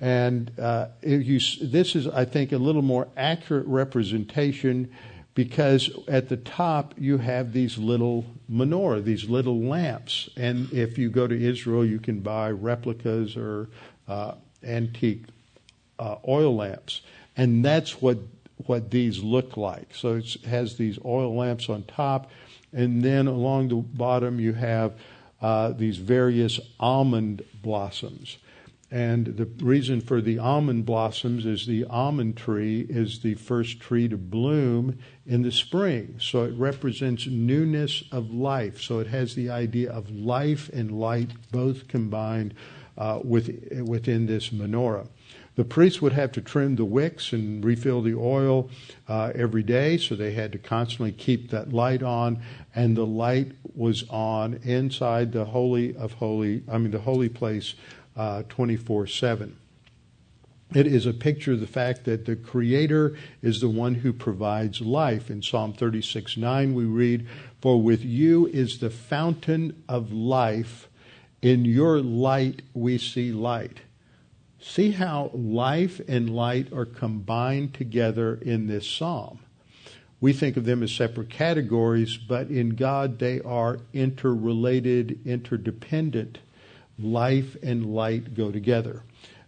[0.00, 4.92] And uh, you, this is, I think, a little more accurate representation
[5.34, 10.28] because at the top you have these little menorah, these little lamps.
[10.36, 13.68] And if you go to Israel, you can buy replicas or
[14.08, 15.24] uh, antique
[15.98, 17.02] uh, oil lamps.
[17.36, 18.18] And that's what
[18.64, 19.94] what these look like.
[19.94, 22.30] So it has these oil lamps on top,
[22.72, 24.94] and then along the bottom you have
[25.40, 28.38] uh, these various almond blossoms.
[28.90, 34.08] And the reason for the almond blossoms is the almond tree is the first tree
[34.08, 36.16] to bloom in the spring.
[36.20, 38.80] So it represents newness of life.
[38.80, 42.54] So it has the idea of life and light both combined
[42.96, 43.48] uh, with,
[43.84, 45.08] within this menorah.
[45.56, 48.70] The priests would have to trim the wicks and refill the oil
[49.08, 52.40] uh, every day, so they had to constantly keep that light on,
[52.74, 57.74] and the light was on inside the holy of holy, I mean the holy place,
[58.48, 59.56] twenty four seven.
[60.74, 64.80] It is a picture of the fact that the Creator is the one who provides
[64.80, 65.30] life.
[65.30, 67.26] In Psalm 36 9, we read,
[67.60, 70.88] For with you is the fountain of life.
[71.40, 73.80] In your light we see light.
[74.58, 79.40] See how life and light are combined together in this psalm.
[80.20, 86.38] We think of them as separate categories, but in God they are interrelated, interdependent.
[86.98, 89.02] Life and light go together.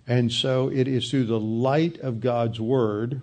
[0.07, 3.23] And so it is through the light of God's Word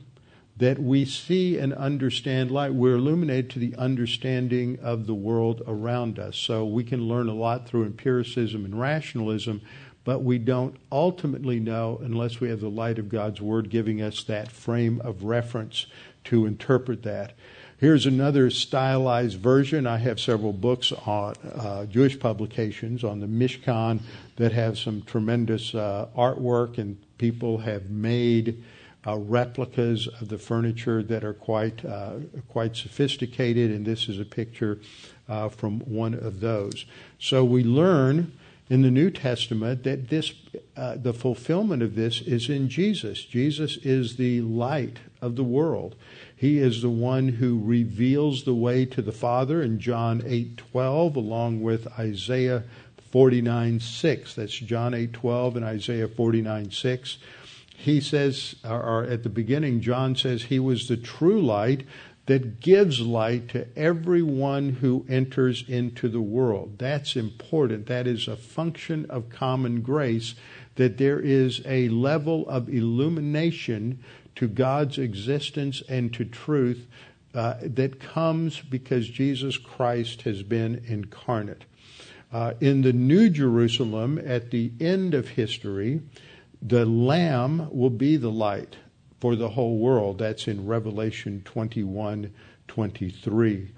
[0.58, 2.74] that we see and understand light.
[2.74, 6.38] We're illuminated to the understanding of the world around us.
[6.38, 9.62] So we can learn a lot through empiricism and rationalism,
[10.06, 14.24] but we don't ultimately know unless we have the light of God's Word giving us
[14.24, 15.88] that frame of reference
[16.26, 17.34] to interpret that.
[17.78, 19.86] Here's another stylized version.
[19.86, 23.99] I have several books on uh, Jewish publications on the Mishkan
[24.38, 28.64] that have some tremendous uh, artwork, and people have made
[29.06, 32.14] uh, replicas of the furniture that are quite uh,
[32.47, 34.80] quite sophisticated, and this is a picture
[35.28, 36.86] uh, from one of those.
[37.20, 38.32] So we learn
[38.70, 40.34] in the New Testament that this
[40.76, 43.24] uh, the fulfillment of this is in Jesus.
[43.24, 45.95] Jesus is the light of the world.
[46.36, 51.61] He is the one who reveals the way to the Father in John 8:12 along
[51.61, 52.63] with Isaiah
[53.11, 54.36] 49:6.
[54.36, 57.18] That's John 8:12 and Isaiah 49:6
[57.78, 61.86] he says, or at the beginning, John says he was the true light
[62.26, 66.80] that gives light to everyone who enters into the world.
[66.80, 67.86] That's important.
[67.86, 70.34] That is a function of common grace,
[70.76, 74.03] that there is a level of illumination
[74.36, 76.88] to God's existence and to truth
[77.34, 81.65] uh, that comes because Jesus Christ has been incarnate.
[82.32, 86.01] Uh, in the New Jerusalem, at the end of history,
[86.61, 88.78] the Lamb will be the light
[89.20, 90.20] for the whole world.
[90.20, 92.34] That's in Revelation 21
[92.68, 93.72] 23.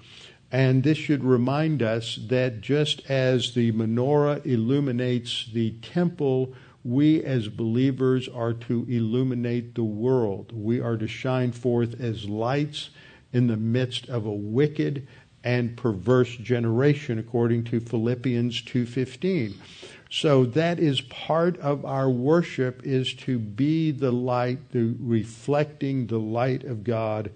[0.51, 6.53] And this should remind us that just as the menorah illuminates the temple,
[6.85, 10.53] we as believers are to illuminate the world.
[10.53, 12.91] We are to shine forth as lights
[13.33, 15.05] in the midst of a wicked
[15.43, 19.53] and perverse generation according to Philippians 2:15.
[20.10, 26.20] So that is part of our worship is to be the light, the reflecting the
[26.20, 27.32] light of God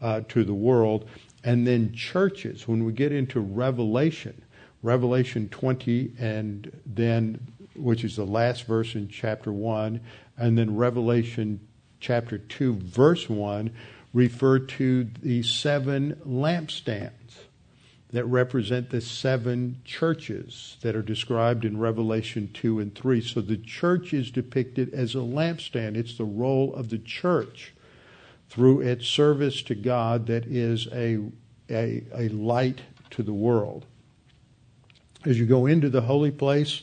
[0.00, 1.08] uh, to the world.
[1.44, 4.42] And then churches, when we get into Revelation,
[4.82, 7.40] Revelation 20, and then,
[7.74, 10.00] which is the last verse in chapter 1,
[10.36, 11.60] and then Revelation
[12.00, 13.70] chapter 2, verse 1,
[14.12, 17.10] refer to the seven lampstands
[18.10, 23.20] that represent the seven churches that are described in Revelation 2 and 3.
[23.20, 25.96] So the church is depicted as a lampstand.
[25.96, 27.74] It's the role of the church
[28.48, 31.18] through its service to God that is a,
[31.68, 33.86] a, a light to the world.
[35.24, 36.82] As you go into the holy place,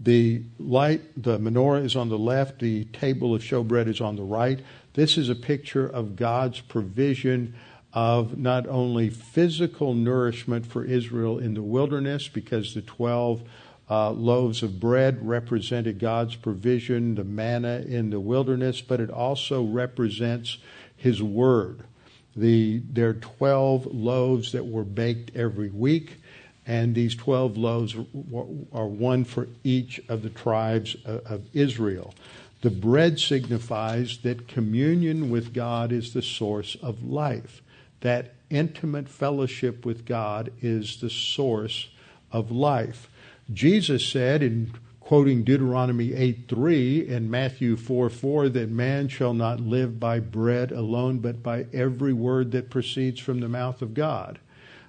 [0.00, 4.22] the light, the menorah is on the left, the table of showbread is on the
[4.22, 4.60] right.
[4.94, 7.54] This is a picture of God's provision
[7.92, 13.42] of not only physical nourishment for Israel in the wilderness, because the 12
[13.90, 19.64] uh, loaves of bread represented God's provision, the manna in the wilderness, but it also
[19.64, 20.58] represents
[20.96, 21.82] His Word.
[22.36, 26.18] The, there are 12 loaves that were baked every week,
[26.64, 32.14] and these 12 loaves are one for each of the tribes of Israel.
[32.60, 37.62] The bread signifies that communion with God is the source of life
[38.00, 41.88] that intimate fellowship with God is the source
[42.32, 43.08] of life.
[43.52, 49.60] Jesus said in quoting Deuteronomy 8 3 and Matthew 4 4 that man shall not
[49.60, 54.38] live by bread alone, but by every word that proceeds from the mouth of God.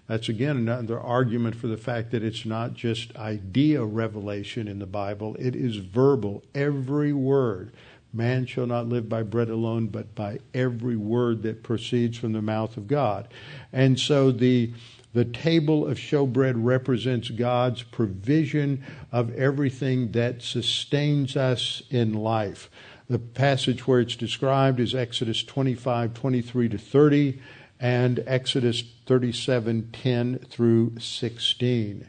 [0.07, 4.85] That's again another argument for the fact that it's not just idea revelation in the
[4.85, 7.71] Bible, it is verbal, every word.
[8.13, 12.41] Man shall not live by bread alone, but by every word that proceeds from the
[12.41, 13.27] mouth of God.
[13.71, 14.73] And so the
[15.13, 18.81] the table of showbread represents God's provision
[19.11, 22.69] of everything that sustains us in life.
[23.09, 27.41] The passage where it's described is Exodus 25, 23 to 30,
[27.77, 32.07] and Exodus 37, 10 through 16.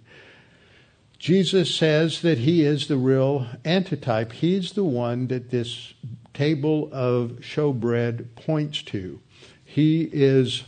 [1.22, 4.32] Jesus says that he is the real antitype.
[4.32, 5.94] He's the one that this
[6.34, 9.20] table of showbread points to.
[9.64, 10.64] He is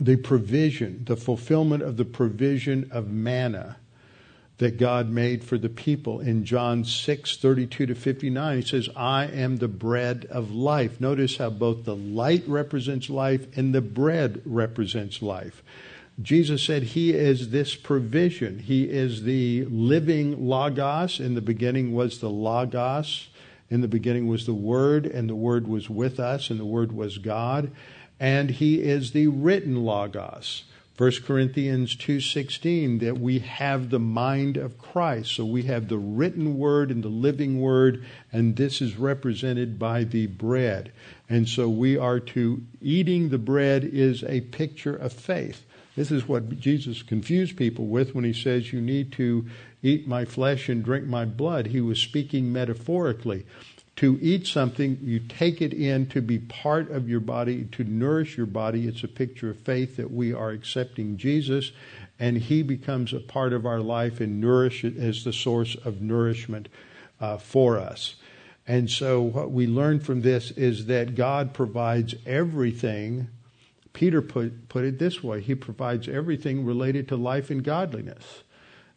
[0.00, 3.76] the provision, the fulfillment of the provision of manna
[4.56, 6.20] that God made for the people.
[6.20, 11.02] In John 6, 32 to 59, he says, I am the bread of life.
[11.02, 15.62] Notice how both the light represents life and the bread represents life.
[16.22, 18.60] Jesus said he is this provision.
[18.60, 21.18] He is the living Logos.
[21.18, 23.28] In the beginning was the Logos,
[23.70, 26.92] In the beginning was the Word, and the Word was with us, and the Word
[26.92, 27.70] was God,
[28.20, 30.64] and He is the written Logos.
[30.98, 35.32] 1 Corinthians 2:16 that we have the mind of Christ.
[35.32, 40.04] So we have the written word and the living word and this is represented by
[40.04, 40.92] the bread.
[41.30, 45.64] And so we are to eating the bread is a picture of faith.
[45.94, 49.46] This is what Jesus confused people with when he says, You need to
[49.82, 51.68] eat my flesh and drink my blood.
[51.68, 53.44] He was speaking metaphorically.
[53.96, 58.38] To eat something, you take it in to be part of your body, to nourish
[58.38, 58.88] your body.
[58.88, 61.72] It's a picture of faith that we are accepting Jesus,
[62.18, 66.00] and He becomes a part of our life and nourish it as the source of
[66.00, 66.68] nourishment
[67.20, 68.16] uh, for us.
[68.66, 73.28] And so, what we learn from this is that God provides everything
[73.92, 78.42] Peter put, put it this way He provides everything related to life and godliness.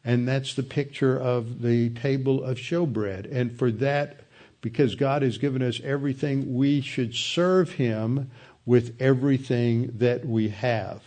[0.03, 3.27] And that's the picture of the table of showbread.
[3.31, 4.21] And for that,
[4.61, 8.29] because God has given us everything, we should serve Him
[8.65, 11.03] with everything that we have.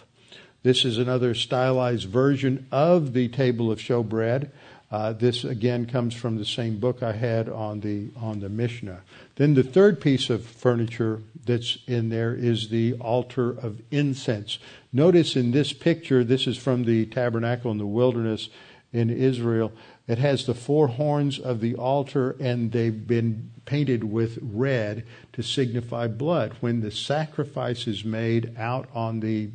[0.63, 4.51] This is another stylized version of the table of showbread.
[4.91, 9.03] Uh, this again comes from the same book I had on the on the Mishnah.
[9.37, 14.61] Then the third piece of furniture that's in there is the altar of incense.
[14.93, 18.49] Notice in this picture, this is from the tabernacle in the wilderness
[18.93, 19.73] in Israel.
[20.07, 25.43] It has the four horns of the altar, and they've been painted with red to
[25.43, 26.55] signify blood.
[26.61, 29.51] When the sacrifice is made out on the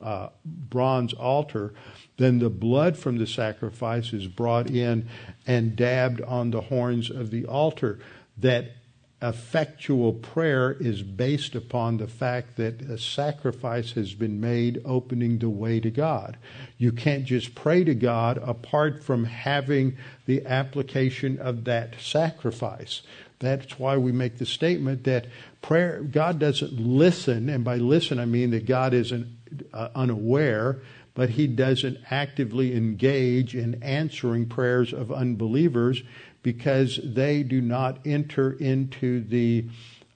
[0.00, 1.74] uh, bronze altar,
[2.16, 5.08] then the blood from the sacrifice is brought in
[5.46, 7.98] and dabbed on the horns of the altar.
[8.38, 8.72] That
[9.20, 15.50] effectual prayer is based upon the fact that a sacrifice has been made opening the
[15.50, 16.36] way to God.
[16.76, 19.96] You can't just pray to God apart from having
[20.26, 23.02] the application of that sacrifice.
[23.40, 25.26] That's why we make the statement that
[25.62, 29.26] prayer, God doesn't listen, and by listen I mean that God isn't
[29.72, 30.80] uh, unaware
[31.18, 36.00] but he doesn't actively engage in answering prayers of unbelievers
[36.42, 39.66] because they do not enter into the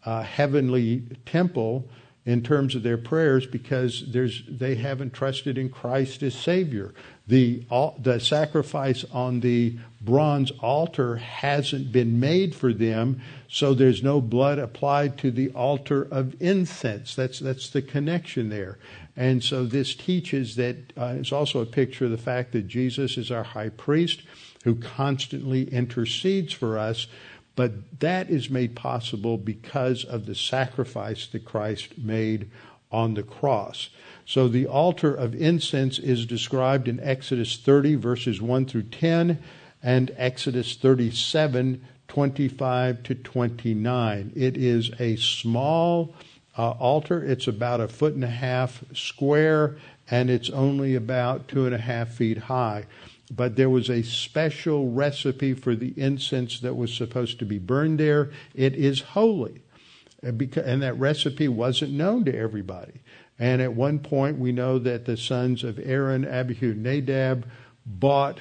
[0.04, 1.88] uh, heavenly temple
[2.24, 4.04] in terms of their prayers because
[4.48, 6.94] they haven't trusted in Christ as Savior.
[7.26, 7.64] The,
[7.98, 14.58] the sacrifice on the bronze altar hasn't been made for them, so there's no blood
[14.58, 17.16] applied to the altar of incense.
[17.16, 18.78] That's, that's the connection there.
[19.16, 23.18] And so this teaches that uh, it's also a picture of the fact that Jesus
[23.18, 24.22] is our high priest
[24.62, 27.06] who constantly intercedes for us.
[27.54, 32.50] But that is made possible because of the sacrifice that Christ made
[32.90, 33.90] on the cross.
[34.24, 39.42] So the altar of incense is described in Exodus 30, verses 1 through 10,
[39.82, 44.32] and Exodus 37, 25 to 29.
[44.36, 46.14] It is a small
[46.56, 47.24] uh, altar.
[47.24, 49.76] It's about a foot and a half square,
[50.10, 52.86] and it's only about two and a half feet high.
[53.34, 57.98] But there was a special recipe for the incense that was supposed to be burned
[57.98, 58.30] there.
[58.54, 59.62] It is holy.
[60.24, 63.00] Uh, and that recipe wasn't known to everybody.
[63.38, 67.48] And at one point, we know that the sons of Aaron, Abihu, Nadab,
[67.86, 68.38] bought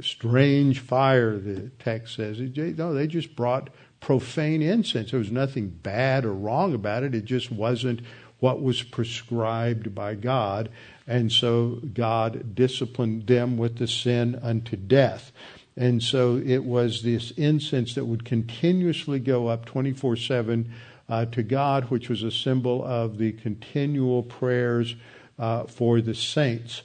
[0.00, 2.40] strange fire, the text says.
[2.40, 3.70] No, they just brought
[4.00, 5.12] profane incense.
[5.12, 7.14] There was nothing bad or wrong about it.
[7.14, 8.00] It just wasn't
[8.42, 10.68] what was prescribed by God.
[11.06, 15.30] And so God disciplined them with the sin unto death.
[15.76, 20.72] And so it was this incense that would continuously go up 24 uh, 7
[21.30, 24.96] to God, which was a symbol of the continual prayers
[25.38, 26.82] uh, for the saints.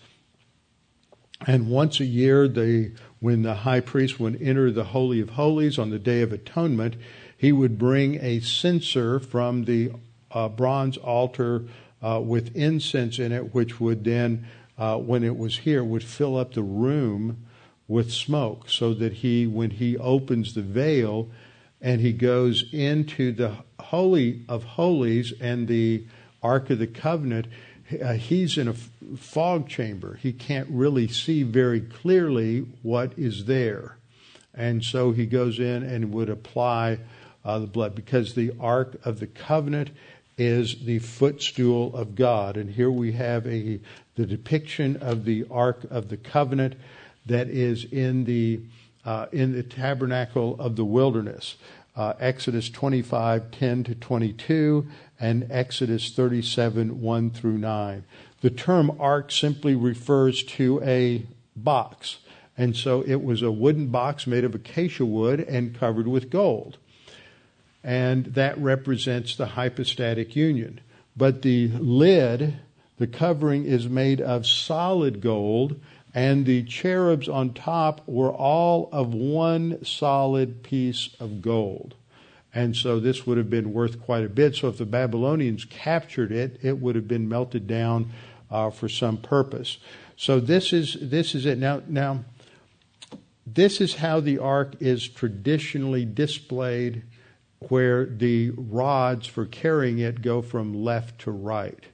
[1.48, 5.80] And once a year, they, when the high priest would enter the Holy of Holies
[5.80, 6.98] on the Day of Atonement,
[7.36, 9.92] he would bring a censer from the
[10.32, 11.64] uh, bronze altar
[12.02, 14.46] uh, with incense in it, which would then,
[14.78, 17.46] uh, when it was here, would fill up the room
[17.88, 21.30] with smoke, so that he, when he opens the veil
[21.82, 26.06] and he goes into the holy of holies and the
[26.44, 27.48] ark of the covenant,
[28.04, 30.16] uh, he's in a fog chamber.
[30.16, 33.98] He can't really see very clearly what is there.
[34.54, 37.00] And so he goes in and would apply
[37.46, 39.92] uh, the blood because the Ark of the Covenant
[40.38, 42.58] is the footstool of God.
[42.58, 43.80] And here we have a
[44.16, 46.76] the depiction of the Ark of the Covenant
[47.26, 48.62] that is in the
[49.06, 51.56] uh, in the tabernacle of the wilderness.
[51.96, 54.86] Uh, Exodus 25, 10 to 22,
[55.20, 58.04] and Exodus 37, 1 through 9.
[58.42, 61.26] The term ark simply refers to a
[61.56, 62.20] box.
[62.56, 66.78] And so it was a wooden box made of acacia wood and covered with gold.
[67.88, 70.82] And that represents the hypostatic union.
[71.16, 72.60] But the lid,
[72.98, 75.80] the covering, is made of solid gold,
[76.14, 81.96] and the cherubs on top were all of one solid piece of gold.
[82.54, 84.56] And so this would have been worth quite a bit.
[84.56, 88.12] So if the Babylonians captured it, it would have been melted down
[88.52, 89.78] uh, for some purpose.
[90.18, 91.58] So this is this is it.
[91.58, 92.26] Now now
[93.46, 97.04] this is how the ark is traditionally displayed
[97.60, 101.86] where the rods for carrying it go from left to right.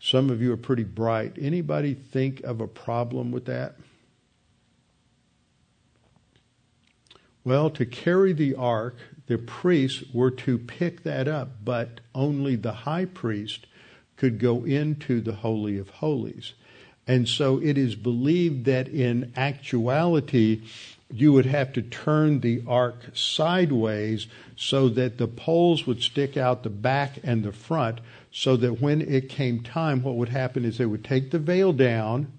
[0.00, 1.36] Some of you are pretty bright.
[1.40, 3.76] Anybody think of a problem with that?
[7.44, 8.96] Well, to carry the ark,
[9.26, 13.66] the priests were to pick that up, but only the high priest
[14.16, 16.54] could go into the Holy of Holies.
[17.06, 20.62] And so it is believed that in actuality,
[21.12, 26.62] you would have to turn the ark sideways so that the poles would stick out
[26.62, 28.00] the back and the front,
[28.30, 31.72] so that when it came time, what would happen is they would take the veil
[31.72, 32.32] down.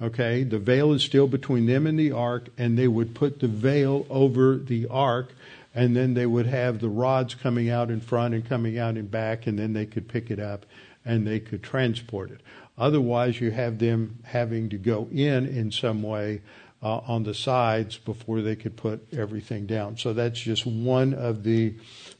[0.00, 3.48] Okay, the veil is still between them and the ark, and they would put the
[3.48, 5.32] veil over the ark,
[5.74, 9.06] and then they would have the rods coming out in front and coming out in
[9.06, 10.66] back, and then they could pick it up
[11.04, 12.40] and they could transport it.
[12.78, 16.40] Otherwise, you have them having to go in in some way
[16.82, 19.96] uh, on the sides before they could put everything down.
[19.96, 21.74] So that's just one of the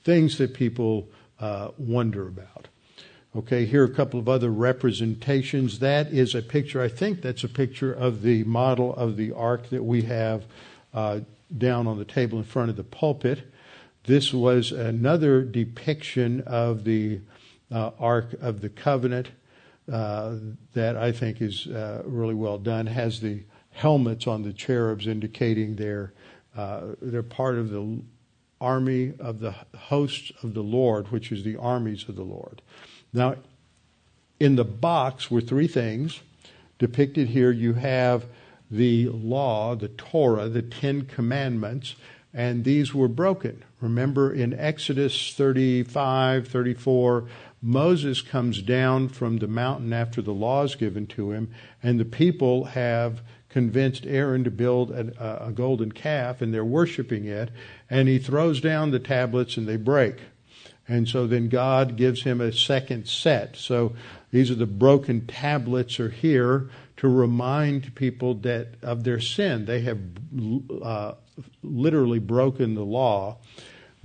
[0.04, 2.68] things that people uh, wonder about.
[3.36, 5.78] Okay, here are a couple of other representations.
[5.78, 9.68] That is a picture, I think that's a picture of the model of the ark
[9.70, 10.44] that we have
[10.92, 11.20] uh,
[11.56, 13.52] down on the table in front of the pulpit.
[14.04, 17.20] This was another depiction of the
[17.70, 19.28] uh, Ark of the Covenant
[19.90, 20.36] uh,
[20.74, 22.86] that I think is uh, really well done.
[22.86, 26.12] Has the helmets on the cherubs indicating they're
[26.56, 28.02] uh, they're part of the
[28.60, 32.60] army of the hosts of the Lord, which is the armies of the Lord.
[33.12, 33.36] Now,
[34.40, 36.20] in the box were three things
[36.78, 37.50] depicted here.
[37.50, 38.26] You have
[38.70, 41.96] the law, the Torah, the Ten Commandments,
[42.34, 43.64] and these were broken.
[43.80, 47.28] Remember in Exodus 35, 34,
[47.60, 51.50] Moses comes down from the mountain after the law is given to him,
[51.82, 57.24] and the people have convinced Aaron to build a, a, golden calf, and they're worshiping
[57.24, 57.50] it,
[57.88, 60.16] and he throws down the tablets and they break.
[60.86, 63.56] And so then God gives him a second set.
[63.56, 63.94] So
[64.30, 69.66] these are the broken tablets are here to remind people that of their sin.
[69.66, 69.98] They have
[70.82, 71.14] uh,
[71.62, 73.38] literally broken the law.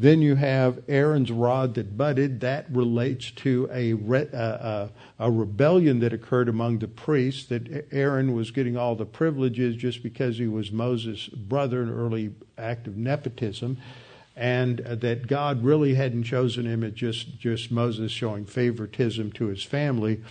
[0.04, 2.41] Then you have Aaron's rod that budded.
[2.41, 8.34] That relates to a, re- uh, a rebellion that occurred among the priests, that Aaron
[8.34, 12.97] was getting all the privileges just because he was Moses' brother, an early act of
[12.97, 13.78] nepotism,
[14.36, 16.84] and that God really hadn't chosen him.
[16.84, 20.22] It just, just Moses showing favoritism to his family.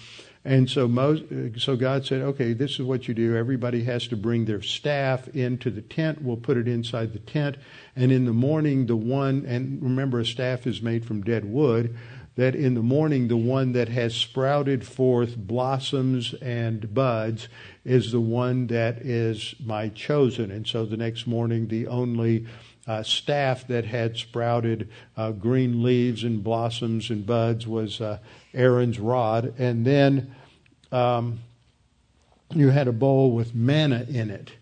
[0.45, 3.37] And so, Moses, so God said, okay, this is what you do.
[3.37, 6.21] Everybody has to bring their staff into the tent.
[6.21, 7.59] We'll put it inside the tent.
[7.95, 11.97] And in the morning, the one, and remember, a staff is made from dead wood,
[12.35, 17.49] that in the morning, the one that has sprouted forth blossoms and buds
[17.85, 20.51] is the one that is my chosen.
[20.51, 22.47] And so the next morning, the only
[22.87, 28.19] uh, staff that had sprouted uh, green leaves and blossoms and buds was uh,
[28.55, 29.55] Aaron's rod.
[29.59, 30.35] And then
[30.91, 31.41] um,
[32.55, 34.53] you had a bowl with manna in it.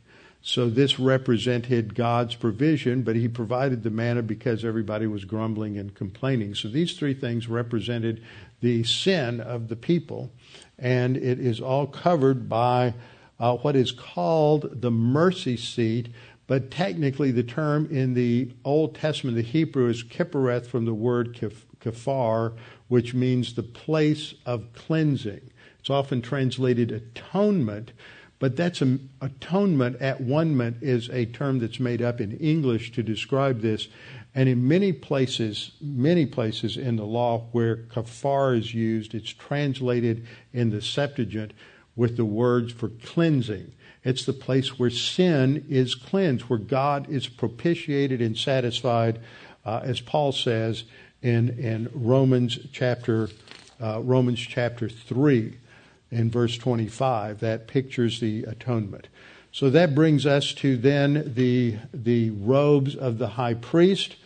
[0.43, 5.95] So this represented God's provision, but he provided the manna because everybody was grumbling and
[5.95, 6.55] complaining.
[6.55, 8.23] So these three things represented
[8.61, 10.31] the sin of the people,
[10.79, 12.95] and it is all covered by
[13.39, 16.09] uh, what is called the mercy seat,
[16.51, 21.39] but technically the term in the Old Testament, the Hebrew, is kippereth from the word
[21.81, 22.57] kafar,
[22.89, 25.49] which means the place of cleansing.
[25.79, 27.93] It's often translated atonement,
[28.41, 33.05] but that's a, atonement at one is a term that's made up in English to
[33.05, 33.87] describe this.
[34.35, 40.27] And in many places, many places in the law where kafar is used, it's translated
[40.53, 41.53] in the Septuagint
[41.95, 43.71] with the words for cleansing.
[44.03, 49.21] It's the place where sin is cleansed, where God is propitiated and satisfied,
[49.65, 50.85] uh, as Paul says
[51.23, 53.29] in in Romans chapter
[53.81, 55.59] uh, Romans chapter three,
[56.11, 57.41] in verse twenty five.
[57.41, 59.09] That pictures the atonement.
[59.53, 64.17] So that brings us to then the the robes of the high priest.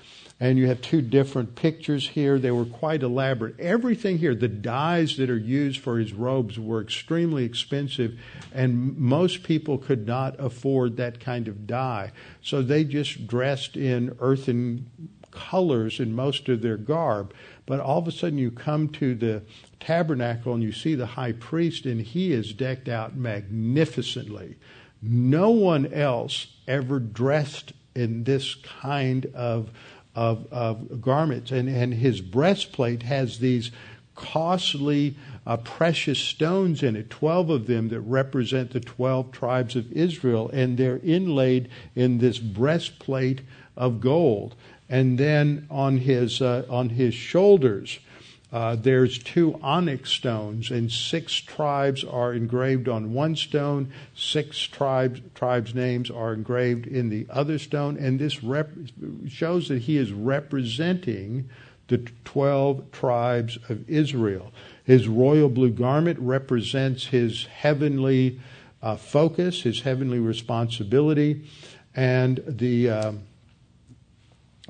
[0.40, 2.38] And you have two different pictures here.
[2.38, 3.58] They were quite elaborate.
[3.60, 8.18] Everything here, the dyes that are used for his robes were extremely expensive,
[8.52, 12.10] and most people could not afford that kind of dye.
[12.42, 14.90] So they just dressed in earthen
[15.30, 17.32] colors in most of their garb.
[17.66, 19.42] But all of a sudden, you come to the
[19.80, 24.56] tabernacle and you see the high priest, and he is decked out magnificently.
[25.00, 29.70] No one else ever dressed in this kind of,
[30.14, 31.50] of, of garments.
[31.50, 33.70] And, and his breastplate has these
[34.14, 39.90] costly, uh, precious stones in it, 12 of them that represent the 12 tribes of
[39.92, 43.42] Israel, and they're inlaid in this breastplate
[43.76, 44.54] of gold.
[44.88, 47.98] And then on his, uh, on his shoulders,
[48.54, 53.92] uh, there's two onyx stones, and six tribes are engraved on one stone.
[54.14, 58.70] Six tribes tribes names are engraved in the other stone, and this rep-
[59.26, 61.50] shows that he is representing
[61.88, 64.52] the twelve tribes of Israel.
[64.84, 68.40] His royal blue garment represents his heavenly
[68.80, 71.44] uh, focus, his heavenly responsibility,
[71.96, 73.12] and the uh,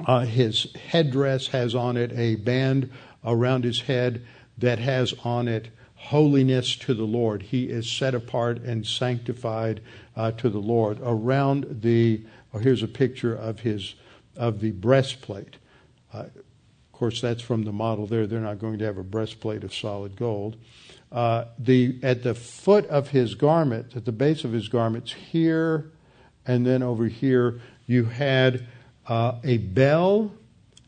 [0.07, 2.91] uh, his headdress has on it a band
[3.25, 4.25] around his head
[4.59, 7.43] that has on it holiness to the Lord.
[7.43, 9.81] He is set apart and sanctified
[10.15, 10.99] uh, to the Lord.
[11.03, 12.23] Around the,
[12.53, 13.95] oh, here's a picture of his
[14.37, 15.57] of the breastplate.
[16.13, 18.27] Uh, of course, that's from the model there.
[18.27, 20.57] They're not going to have a breastplate of solid gold.
[21.11, 25.93] Uh, the at the foot of his garment, at the base of his garments, here
[26.47, 28.67] and then over here, you had
[29.07, 30.33] uh, a bell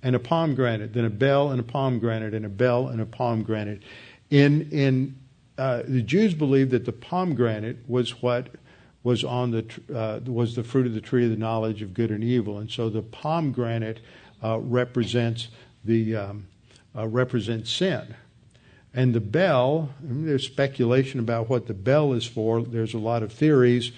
[0.07, 3.83] and a pomegranate, then a bell and a pomegranate, and a bell and a pomegranate.
[4.31, 5.17] In in
[5.59, 8.51] uh, the Jews believed that the pomegranate was what
[9.03, 12.13] was on the uh, was the fruit of the tree of the knowledge of good
[12.13, 13.99] and evil, and so the pomegranate
[14.45, 15.49] uh, represents
[15.85, 16.47] the um,
[16.97, 18.15] uh, represents sin.
[18.95, 22.63] And the bell, there's speculation about what the bell is for.
[22.63, 23.91] There's a lot of theories,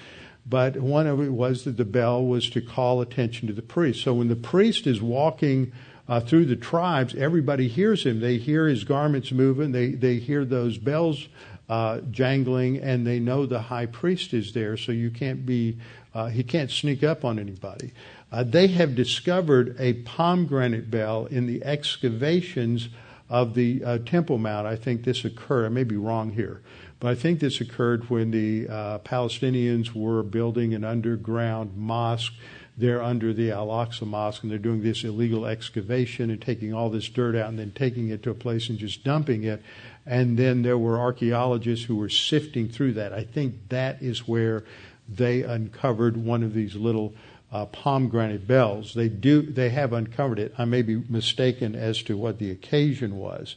[0.47, 4.03] but one of it was that the bell was to call attention to the priest.
[4.03, 5.71] So when the priest is walking
[6.09, 8.21] uh, through the tribes, everybody hears him.
[8.21, 9.73] They hear his garments moving.
[9.73, 11.29] They they hear those bells
[11.69, 14.77] uh, jangling, and they know the high priest is there.
[14.77, 15.79] So you can't be
[16.15, 17.93] uh, he can't sneak up on anybody.
[18.33, 22.89] Uh, they have discovered a pomegranate bell in the excavations
[23.29, 24.67] of the uh, Temple Mount.
[24.67, 25.67] I think this occurred.
[25.67, 26.63] I may be wrong here.
[27.01, 32.33] But I think this occurred when the uh, Palestinians were building an underground mosque
[32.79, 36.91] they're under the Al Aqsa Mosque and they're doing this illegal excavation and taking all
[36.91, 39.61] this dirt out and then taking it to a place and just dumping it.
[40.07, 43.13] And then there were archaeologists who were sifting through that.
[43.13, 44.65] I think that is where
[45.09, 47.15] they uncovered one of these little
[47.51, 48.95] uh, pomegranate bells.
[48.95, 50.55] They do they have uncovered it.
[50.57, 53.57] I may be mistaken as to what the occasion was.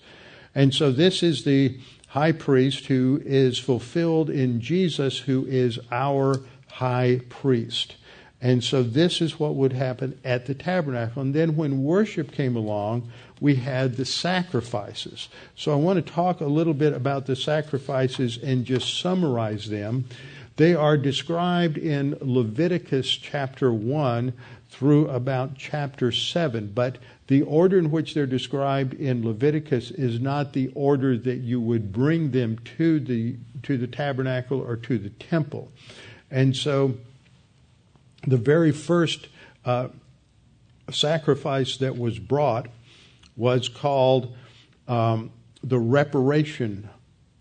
[0.55, 6.41] And so this is the high priest who is fulfilled in Jesus, who is our
[6.69, 7.95] high priest.
[8.41, 11.21] And so this is what would happen at the tabernacle.
[11.21, 15.29] And then when worship came along, we had the sacrifices.
[15.55, 20.05] So I want to talk a little bit about the sacrifices and just summarize them.
[20.57, 24.33] They are described in Leviticus chapter 1
[24.69, 30.53] through about chapter 7, but the order in which they're described in Leviticus is not
[30.53, 35.09] the order that you would bring them to the to the tabernacle or to the
[35.11, 35.71] temple.
[36.29, 36.95] And so
[38.27, 39.27] the very first
[39.65, 39.89] uh,
[40.91, 42.67] sacrifice that was brought
[43.35, 44.35] was called
[44.87, 45.31] um,
[45.63, 46.89] the reparation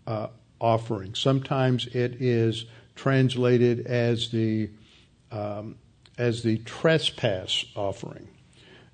[0.07, 0.27] uh,
[0.59, 1.15] offering.
[1.15, 2.65] Sometimes it is
[2.95, 4.69] translated as the
[5.31, 5.75] um,
[6.17, 8.27] as the trespass offering.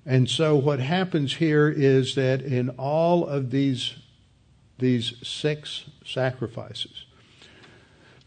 [0.06, 3.96] And so what happens here is that in all of these
[4.78, 7.04] these six sacrifices,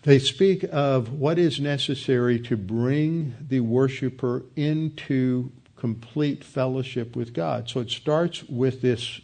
[0.03, 7.69] they speak of what is necessary to bring the worshiper into complete fellowship with God.
[7.69, 9.21] So it starts with this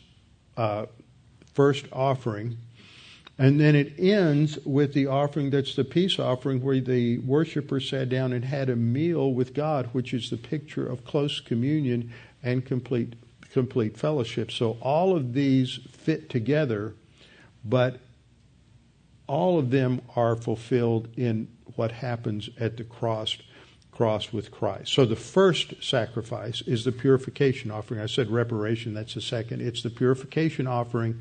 [0.56, 0.86] uh,
[1.54, 2.58] first offering,
[3.40, 8.10] and then it ends with the offering that's the peace offering, where the worshiper sat
[8.10, 12.12] down and had a meal with God, which is the picture of close communion
[12.44, 13.16] and complete
[13.52, 14.52] complete fellowship.
[14.52, 16.94] So all of these fit together,
[17.64, 18.00] but
[19.28, 23.38] all of them are fulfilled in what happens at the cross
[23.98, 24.94] cross with Christ.
[24.94, 28.00] So the first sacrifice is the purification offering.
[28.00, 29.60] I said reparation, that's the second.
[29.62, 31.20] It's the purification offering.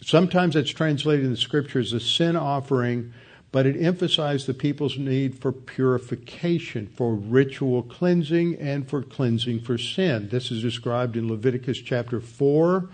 [0.00, 3.14] Sometimes it's translated in the scriptures as a sin offering,
[3.52, 9.78] but it emphasized the people's need for purification, for ritual cleansing, and for cleansing for
[9.78, 10.28] sin.
[10.28, 12.88] This is described in Leviticus chapter 4,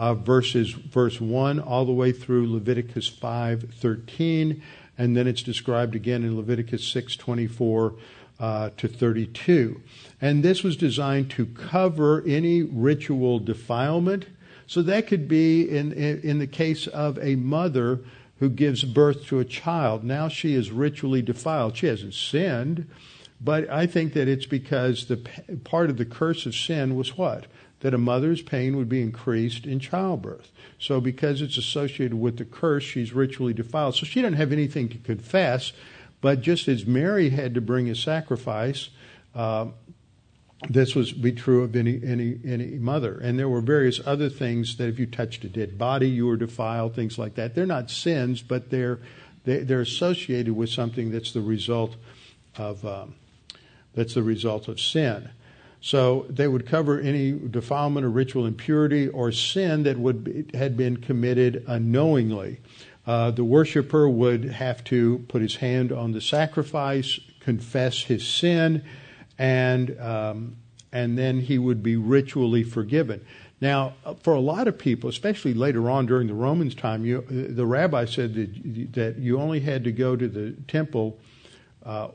[0.00, 4.62] uh, verses verse 1 all the way through Leviticus 5:13
[4.96, 7.96] and then it's described again in Leviticus 6:24
[8.40, 9.82] uh, to 32.
[10.20, 14.26] And this was designed to cover any ritual defilement.
[14.66, 18.00] So that could be in, in, in the case of a mother
[18.38, 20.02] who gives birth to a child.
[20.02, 21.76] Now she is ritually defiled.
[21.76, 22.88] She hasn't sinned,
[23.38, 25.18] but I think that it's because the
[25.64, 27.46] part of the curse of sin was what?
[27.80, 30.52] That a mother's pain would be increased in childbirth.
[30.78, 33.94] So because it's associated with the curse, she's ritually defiled.
[33.94, 35.72] So she doesn't have anything to confess,
[36.20, 38.90] but just as Mary had to bring a sacrifice,
[39.34, 39.66] uh,
[40.68, 43.18] this was be true of any, any, any mother.
[43.18, 46.36] And there were various other things that if you touched a dead body, you were
[46.36, 47.54] defiled, things like that.
[47.54, 48.98] They're not sins, but they're,
[49.44, 51.96] they, are they are associated with something that's the result
[52.56, 53.14] of, um,
[53.94, 55.30] that's the result of sin.
[55.80, 60.76] So they would cover any defilement or ritual impurity or sin that would be, had
[60.76, 62.60] been committed unknowingly.
[63.06, 68.84] Uh, the worshiper would have to put his hand on the sacrifice, confess his sin,
[69.38, 70.56] and um,
[70.92, 73.24] and then he would be ritually forgiven.
[73.60, 77.66] Now, for a lot of people, especially later on during the Romans' time, you, the
[77.66, 81.18] rabbi said that, that you only had to go to the temple
[81.84, 82.08] uh,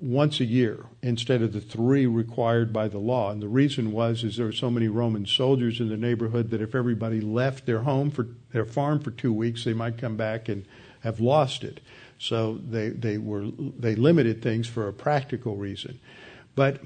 [0.00, 3.30] once a year instead of the three required by the law.
[3.30, 6.62] And the reason was is there were so many Roman soldiers in the neighborhood that
[6.62, 10.48] if everybody left their home for their farm for two weeks, they might come back
[10.48, 10.64] and
[11.00, 11.80] have lost it.
[12.18, 13.46] So they they were
[13.78, 16.00] they limited things for a practical reason.
[16.54, 16.80] But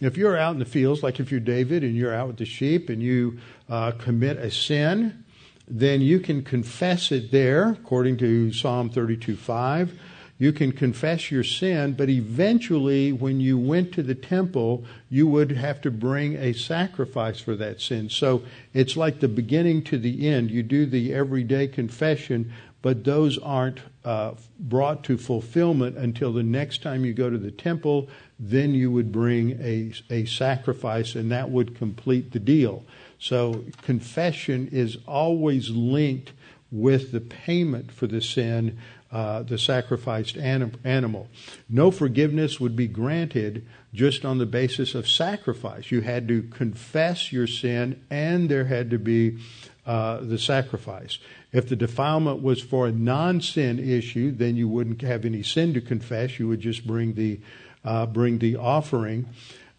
[0.00, 2.44] if you're out in the fields, like if you're David and you're out with the
[2.44, 3.38] sheep and you
[3.68, 5.24] uh, commit a sin,
[5.68, 9.98] then you can confess it there, according to Psalm 32 5
[10.44, 15.50] you can confess your sin, but eventually, when you went to the temple, you would
[15.52, 18.10] have to bring a sacrifice for that sin.
[18.10, 18.42] So
[18.74, 20.50] it's like the beginning to the end.
[20.50, 26.82] You do the everyday confession, but those aren't uh, brought to fulfillment until the next
[26.82, 28.10] time you go to the temple.
[28.38, 32.84] Then you would bring a, a sacrifice, and that would complete the deal.
[33.18, 36.32] So confession is always linked
[36.70, 38.76] with the payment for the sin
[39.14, 41.28] uh, the sacrificed anim- animal.
[41.68, 45.92] No forgiveness would be granted just on the basis of sacrifice.
[45.92, 49.38] You had to confess your sin, and there had to be
[49.86, 51.18] uh, the sacrifice.
[51.52, 55.74] If the defilement was for a non sin issue, then you wouldn't have any sin
[55.74, 56.40] to confess.
[56.40, 57.38] You would just bring the,
[57.84, 59.28] uh, bring the offering.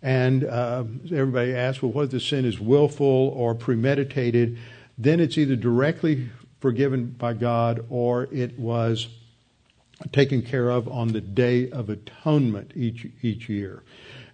[0.01, 4.57] And uh, everybody asks, well, if the sin is willful or premeditated?
[4.97, 6.29] Then it's either directly
[6.61, 9.09] forgiven by God or it was
[10.11, 13.83] taken care of on the Day of Atonement each, each year.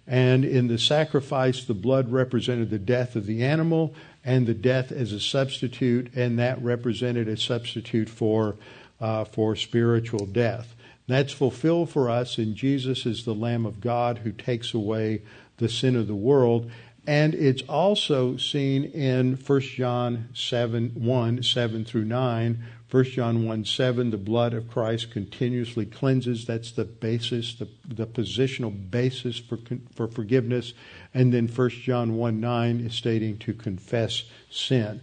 [0.06, 3.94] And in the sacrifice, the blood represented the death of the animal
[4.24, 8.56] and the death as a substitute, and that represented a substitute for,
[9.00, 10.74] uh, for spiritual death.
[11.06, 15.22] That's fulfilled for us in Jesus as the Lamb of God who takes away
[15.58, 16.70] the sin of the world.
[17.06, 23.64] And it's also seen in 1 John 7 1, 7 through 9, 1 John 1
[23.64, 26.44] 7, the blood of Christ continuously cleanses.
[26.44, 29.58] That's the basis, the, the positional basis for,
[29.94, 30.74] for forgiveness.
[31.14, 35.00] And then 1 John 1 9 is stating to confess sin.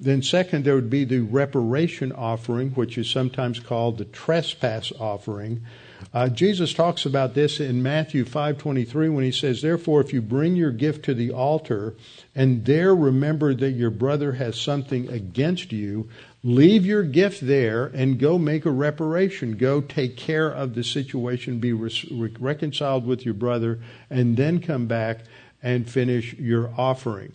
[0.00, 5.66] Then, second, there would be the reparation offering, which is sometimes called the trespass offering.
[6.14, 10.54] Uh, Jesus talks about this in Matthew 5:23 when he says, "Therefore, if you bring
[10.54, 11.94] your gift to the altar
[12.34, 16.08] and there remember that your brother has something against you,
[16.44, 19.56] Leave your gift there and go make a reparation.
[19.56, 24.86] Go take care of the situation, be re- reconciled with your brother, and then come
[24.86, 25.24] back
[25.62, 27.32] and finish your offering.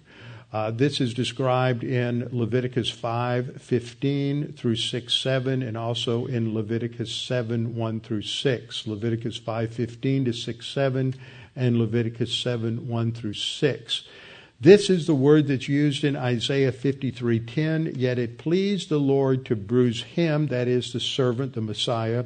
[0.54, 7.99] Uh, this is described in Leviticus 5:15 through 6:7, and also in Leviticus 7 1
[7.99, 8.88] through 6.
[8.88, 11.16] Leviticus 5:15 to 6:7,
[11.56, 14.04] and Leviticus 7 1 through 6.
[14.64, 19.57] This is the word that's used in Isaiah 53:10, yet it pleased the Lord to
[19.57, 22.24] bruise him, that is the servant, the Messiah.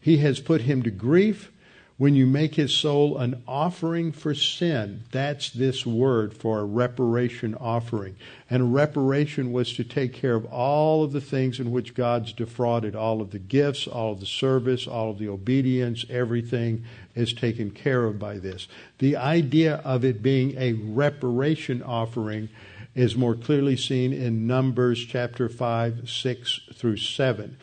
[0.00, 1.52] He has put him to grief
[1.96, 7.54] when you make his soul an offering for sin, that's this word for a reparation
[7.54, 8.16] offering.
[8.50, 12.96] And reparation was to take care of all of the things in which God's defrauded
[12.96, 16.84] all of the gifts, all of the service, all of the obedience, everything
[17.14, 18.66] is taken care of by this.
[18.98, 22.48] The idea of it being a reparation offering
[22.96, 27.56] is more clearly seen in Numbers chapter 5, 6 through 7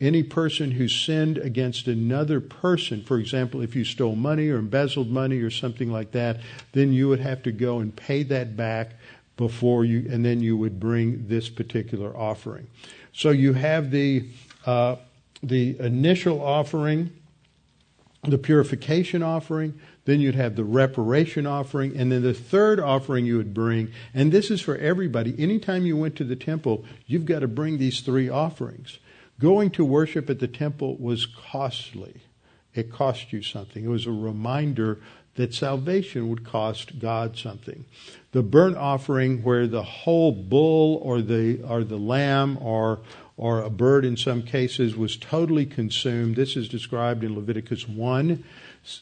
[0.00, 5.10] any person who sinned against another person, for example, if you stole money or embezzled
[5.10, 6.40] money or something like that,
[6.72, 8.92] then you would have to go and pay that back
[9.36, 12.66] before you, and then you would bring this particular offering.
[13.12, 14.28] So you have the
[14.66, 14.96] uh,
[15.42, 17.10] the initial offering,
[18.22, 23.38] the purification offering, then you'd have the reparation offering, and then the third offering you
[23.38, 23.90] would bring.
[24.12, 25.34] And this is for everybody.
[25.38, 28.98] Anytime you went to the temple, you've got to bring these three offerings.
[29.40, 32.20] Going to worship at the temple was costly.
[32.74, 33.84] It cost you something.
[33.84, 35.00] It was a reminder
[35.36, 37.86] that salvation would cost God something.
[38.32, 43.00] The burnt offering, where the whole bull or the or the lamb or
[43.38, 46.36] or a bird in some cases was totally consumed.
[46.36, 48.44] This is described in Leviticus 1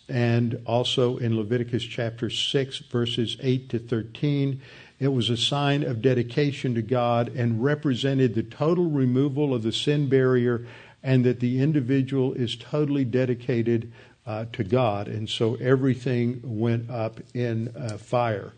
[0.09, 4.61] and also in Leviticus chapter 6, verses 8 to 13.
[4.99, 9.73] It was a sign of dedication to God and represented the total removal of the
[9.73, 10.67] sin barrier
[11.03, 13.93] and that the individual is totally dedicated
[14.27, 15.07] uh, to God.
[15.07, 18.53] And so everything went up in uh, fire.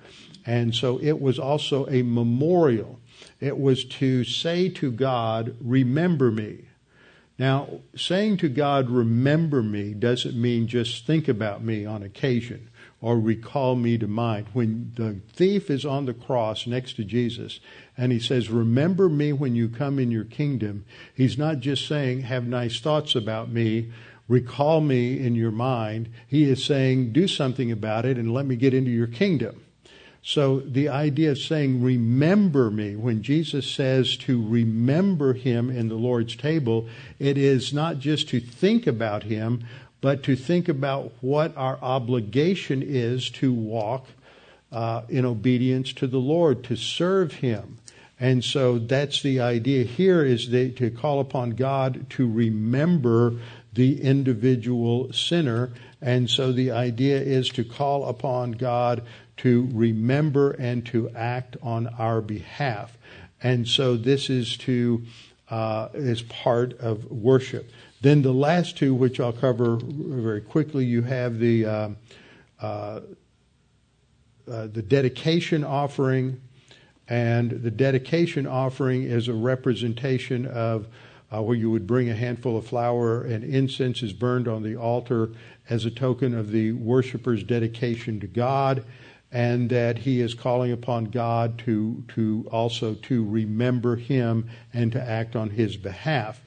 [0.47, 2.99] And so it was also a memorial.
[3.39, 6.65] It was to say to God, Remember me.
[7.39, 12.70] Now, saying to God, Remember me, doesn't mean just think about me on occasion
[13.01, 14.47] or recall me to mind.
[14.53, 17.61] When the thief is on the cross next to Jesus
[17.97, 20.85] and he says, Remember me when you come in your kingdom,
[21.15, 23.91] he's not just saying, Have nice thoughts about me
[24.31, 26.09] recall me in your mind.
[26.29, 29.61] He is saying, do something about it and let me get into your kingdom.
[30.23, 35.97] So the idea of saying, remember me, when Jesus says to remember him in the
[35.97, 36.89] Lord's table,
[37.19, 39.65] it is not just to think about him,
[40.01, 44.07] but to think about what our obligation is to walk
[44.73, 47.79] uh, in obedience to the Lord, to serve him.
[48.19, 53.37] And so that's the idea here is to call upon God to remember
[53.73, 55.73] the individual sinner.
[56.03, 59.03] And so the idea is to call upon God
[59.39, 62.97] to remember and to act on our behalf.
[63.43, 65.03] And so this is to
[65.49, 67.71] uh, is part of worship.
[68.01, 71.89] Then the last two, which I'll cover very quickly, you have the uh,
[72.61, 73.01] uh,
[74.51, 76.41] uh the dedication offering,
[77.09, 80.87] and the dedication offering is a representation of
[81.33, 84.77] uh, where you would bring a handful of flour and incense is burned on the
[84.77, 85.31] altar
[85.69, 88.85] as a token of the worshiper's dedication to God,
[89.31, 95.01] and that he is calling upon God to to also to remember him and to
[95.01, 96.43] act on his behalf.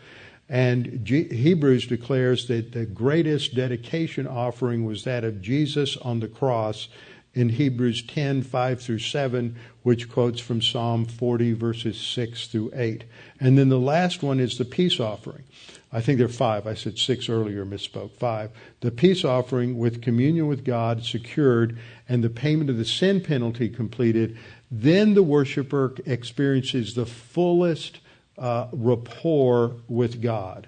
[0.53, 6.27] And G- Hebrews declares that the greatest dedication offering was that of Jesus on the
[6.27, 6.89] cross
[7.33, 13.03] in Hebrews 10, 5 through 7, which quotes from Psalm 40, verses 6 through 8.
[13.39, 15.43] And then the last one is the peace offering.
[15.91, 16.67] I think there are five.
[16.67, 18.11] I said six earlier, misspoke.
[18.11, 18.51] Five.
[18.81, 23.69] The peace offering with communion with God secured and the payment of the sin penalty
[23.69, 24.37] completed,
[24.69, 27.99] then the worshiper experiences the fullest
[28.37, 30.67] uh, rapport with God.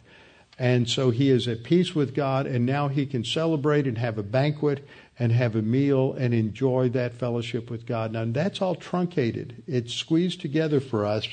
[0.58, 4.18] And so he is at peace with God, and now he can celebrate and have
[4.18, 4.88] a banquet
[5.20, 8.12] and have a meal and enjoy that fellowship with God.
[8.14, 9.64] Now, that's all truncated.
[9.68, 11.28] It's squeezed together for us,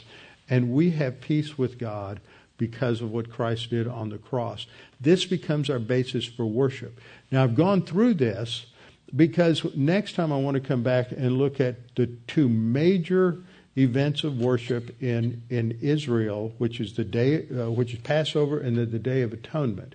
[0.49, 2.21] and we have peace with God
[2.59, 4.67] because of what Christ did on the cross.
[5.01, 7.01] This becomes our basis for worship.
[7.31, 8.67] Now, I've gone through this
[9.15, 13.43] because next time I want to come back and look at the two major
[13.77, 18.77] events of worship in, in Israel, which is the day, uh, which is Passover and
[18.77, 19.95] the, the Day of Atonement.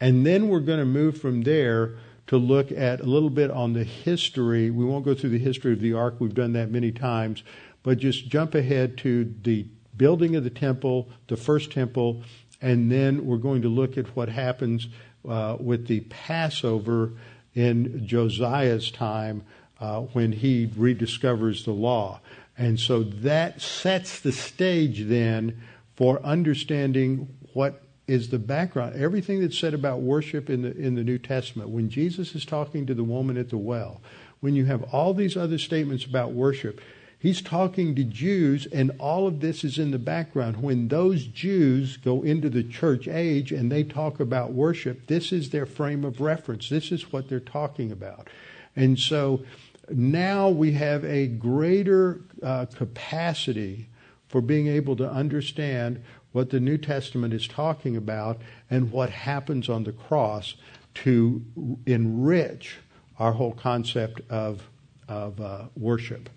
[0.00, 1.96] And then we're going to move from there
[2.28, 4.70] to look at a little bit on the history.
[4.70, 7.42] We won't go through the history of the ark, we've done that many times,
[7.82, 9.66] but just jump ahead to the
[9.96, 12.22] building of the temple, the first temple,
[12.60, 14.88] and then we're going to look at what happens
[15.28, 17.12] uh, with the Passover
[17.54, 19.44] in Josiah's time
[19.80, 22.20] uh, when he rediscovers the law.
[22.58, 25.62] And so that sets the stage then
[25.94, 28.96] for understanding what is the background.
[28.96, 32.84] Everything that's said about worship in the in the New Testament, when Jesus is talking
[32.86, 34.00] to the woman at the well,
[34.40, 36.80] when you have all these other statements about worship,
[37.18, 40.62] he's talking to Jews, and all of this is in the background.
[40.62, 45.50] When those Jews go into the church age and they talk about worship, this is
[45.50, 46.68] their frame of reference.
[46.68, 48.28] This is what they're talking about.
[48.74, 49.44] And so
[49.90, 53.88] now we have a greater uh, capacity
[54.28, 56.02] for being able to understand
[56.32, 58.40] what the New Testament is talking about
[58.70, 60.54] and what happens on the cross
[60.94, 61.42] to
[61.86, 62.78] enrich
[63.18, 64.68] our whole concept of,
[65.08, 66.28] of uh, worship.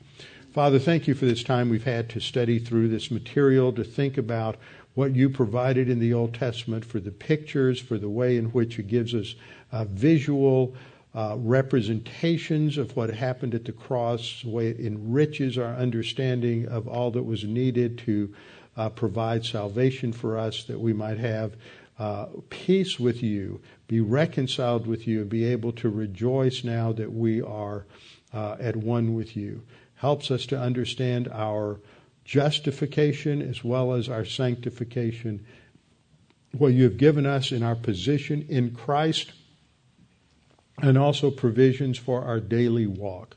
[0.54, 4.18] Father, thank you for this time we've had to study through this material, to think
[4.18, 4.58] about
[4.94, 8.78] what you provided in the Old Testament for the pictures, for the way in which
[8.78, 9.36] it gives us
[9.72, 10.76] a visual
[11.14, 16.88] uh, representations of what happened at the cross, the way it enriches our understanding of
[16.88, 18.34] all that was needed to
[18.78, 21.56] uh, provide salvation for us, that we might have
[22.00, 27.12] uh, peace with you, be reconciled with you, and be able to rejoice now that
[27.12, 27.86] we are
[28.34, 29.62] uh, at one with you.
[29.96, 31.80] Helps us to understand our
[32.24, 35.46] justification as well as our sanctification.
[36.58, 39.34] What you have given us in our position in Christ,
[40.82, 43.36] and also provisions for our daily walk.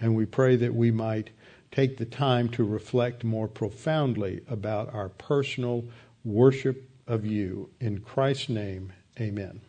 [0.00, 1.30] And we pray that we might
[1.70, 5.84] take the time to reflect more profoundly about our personal
[6.24, 7.70] worship of you.
[7.80, 9.60] In Christ's name, amen.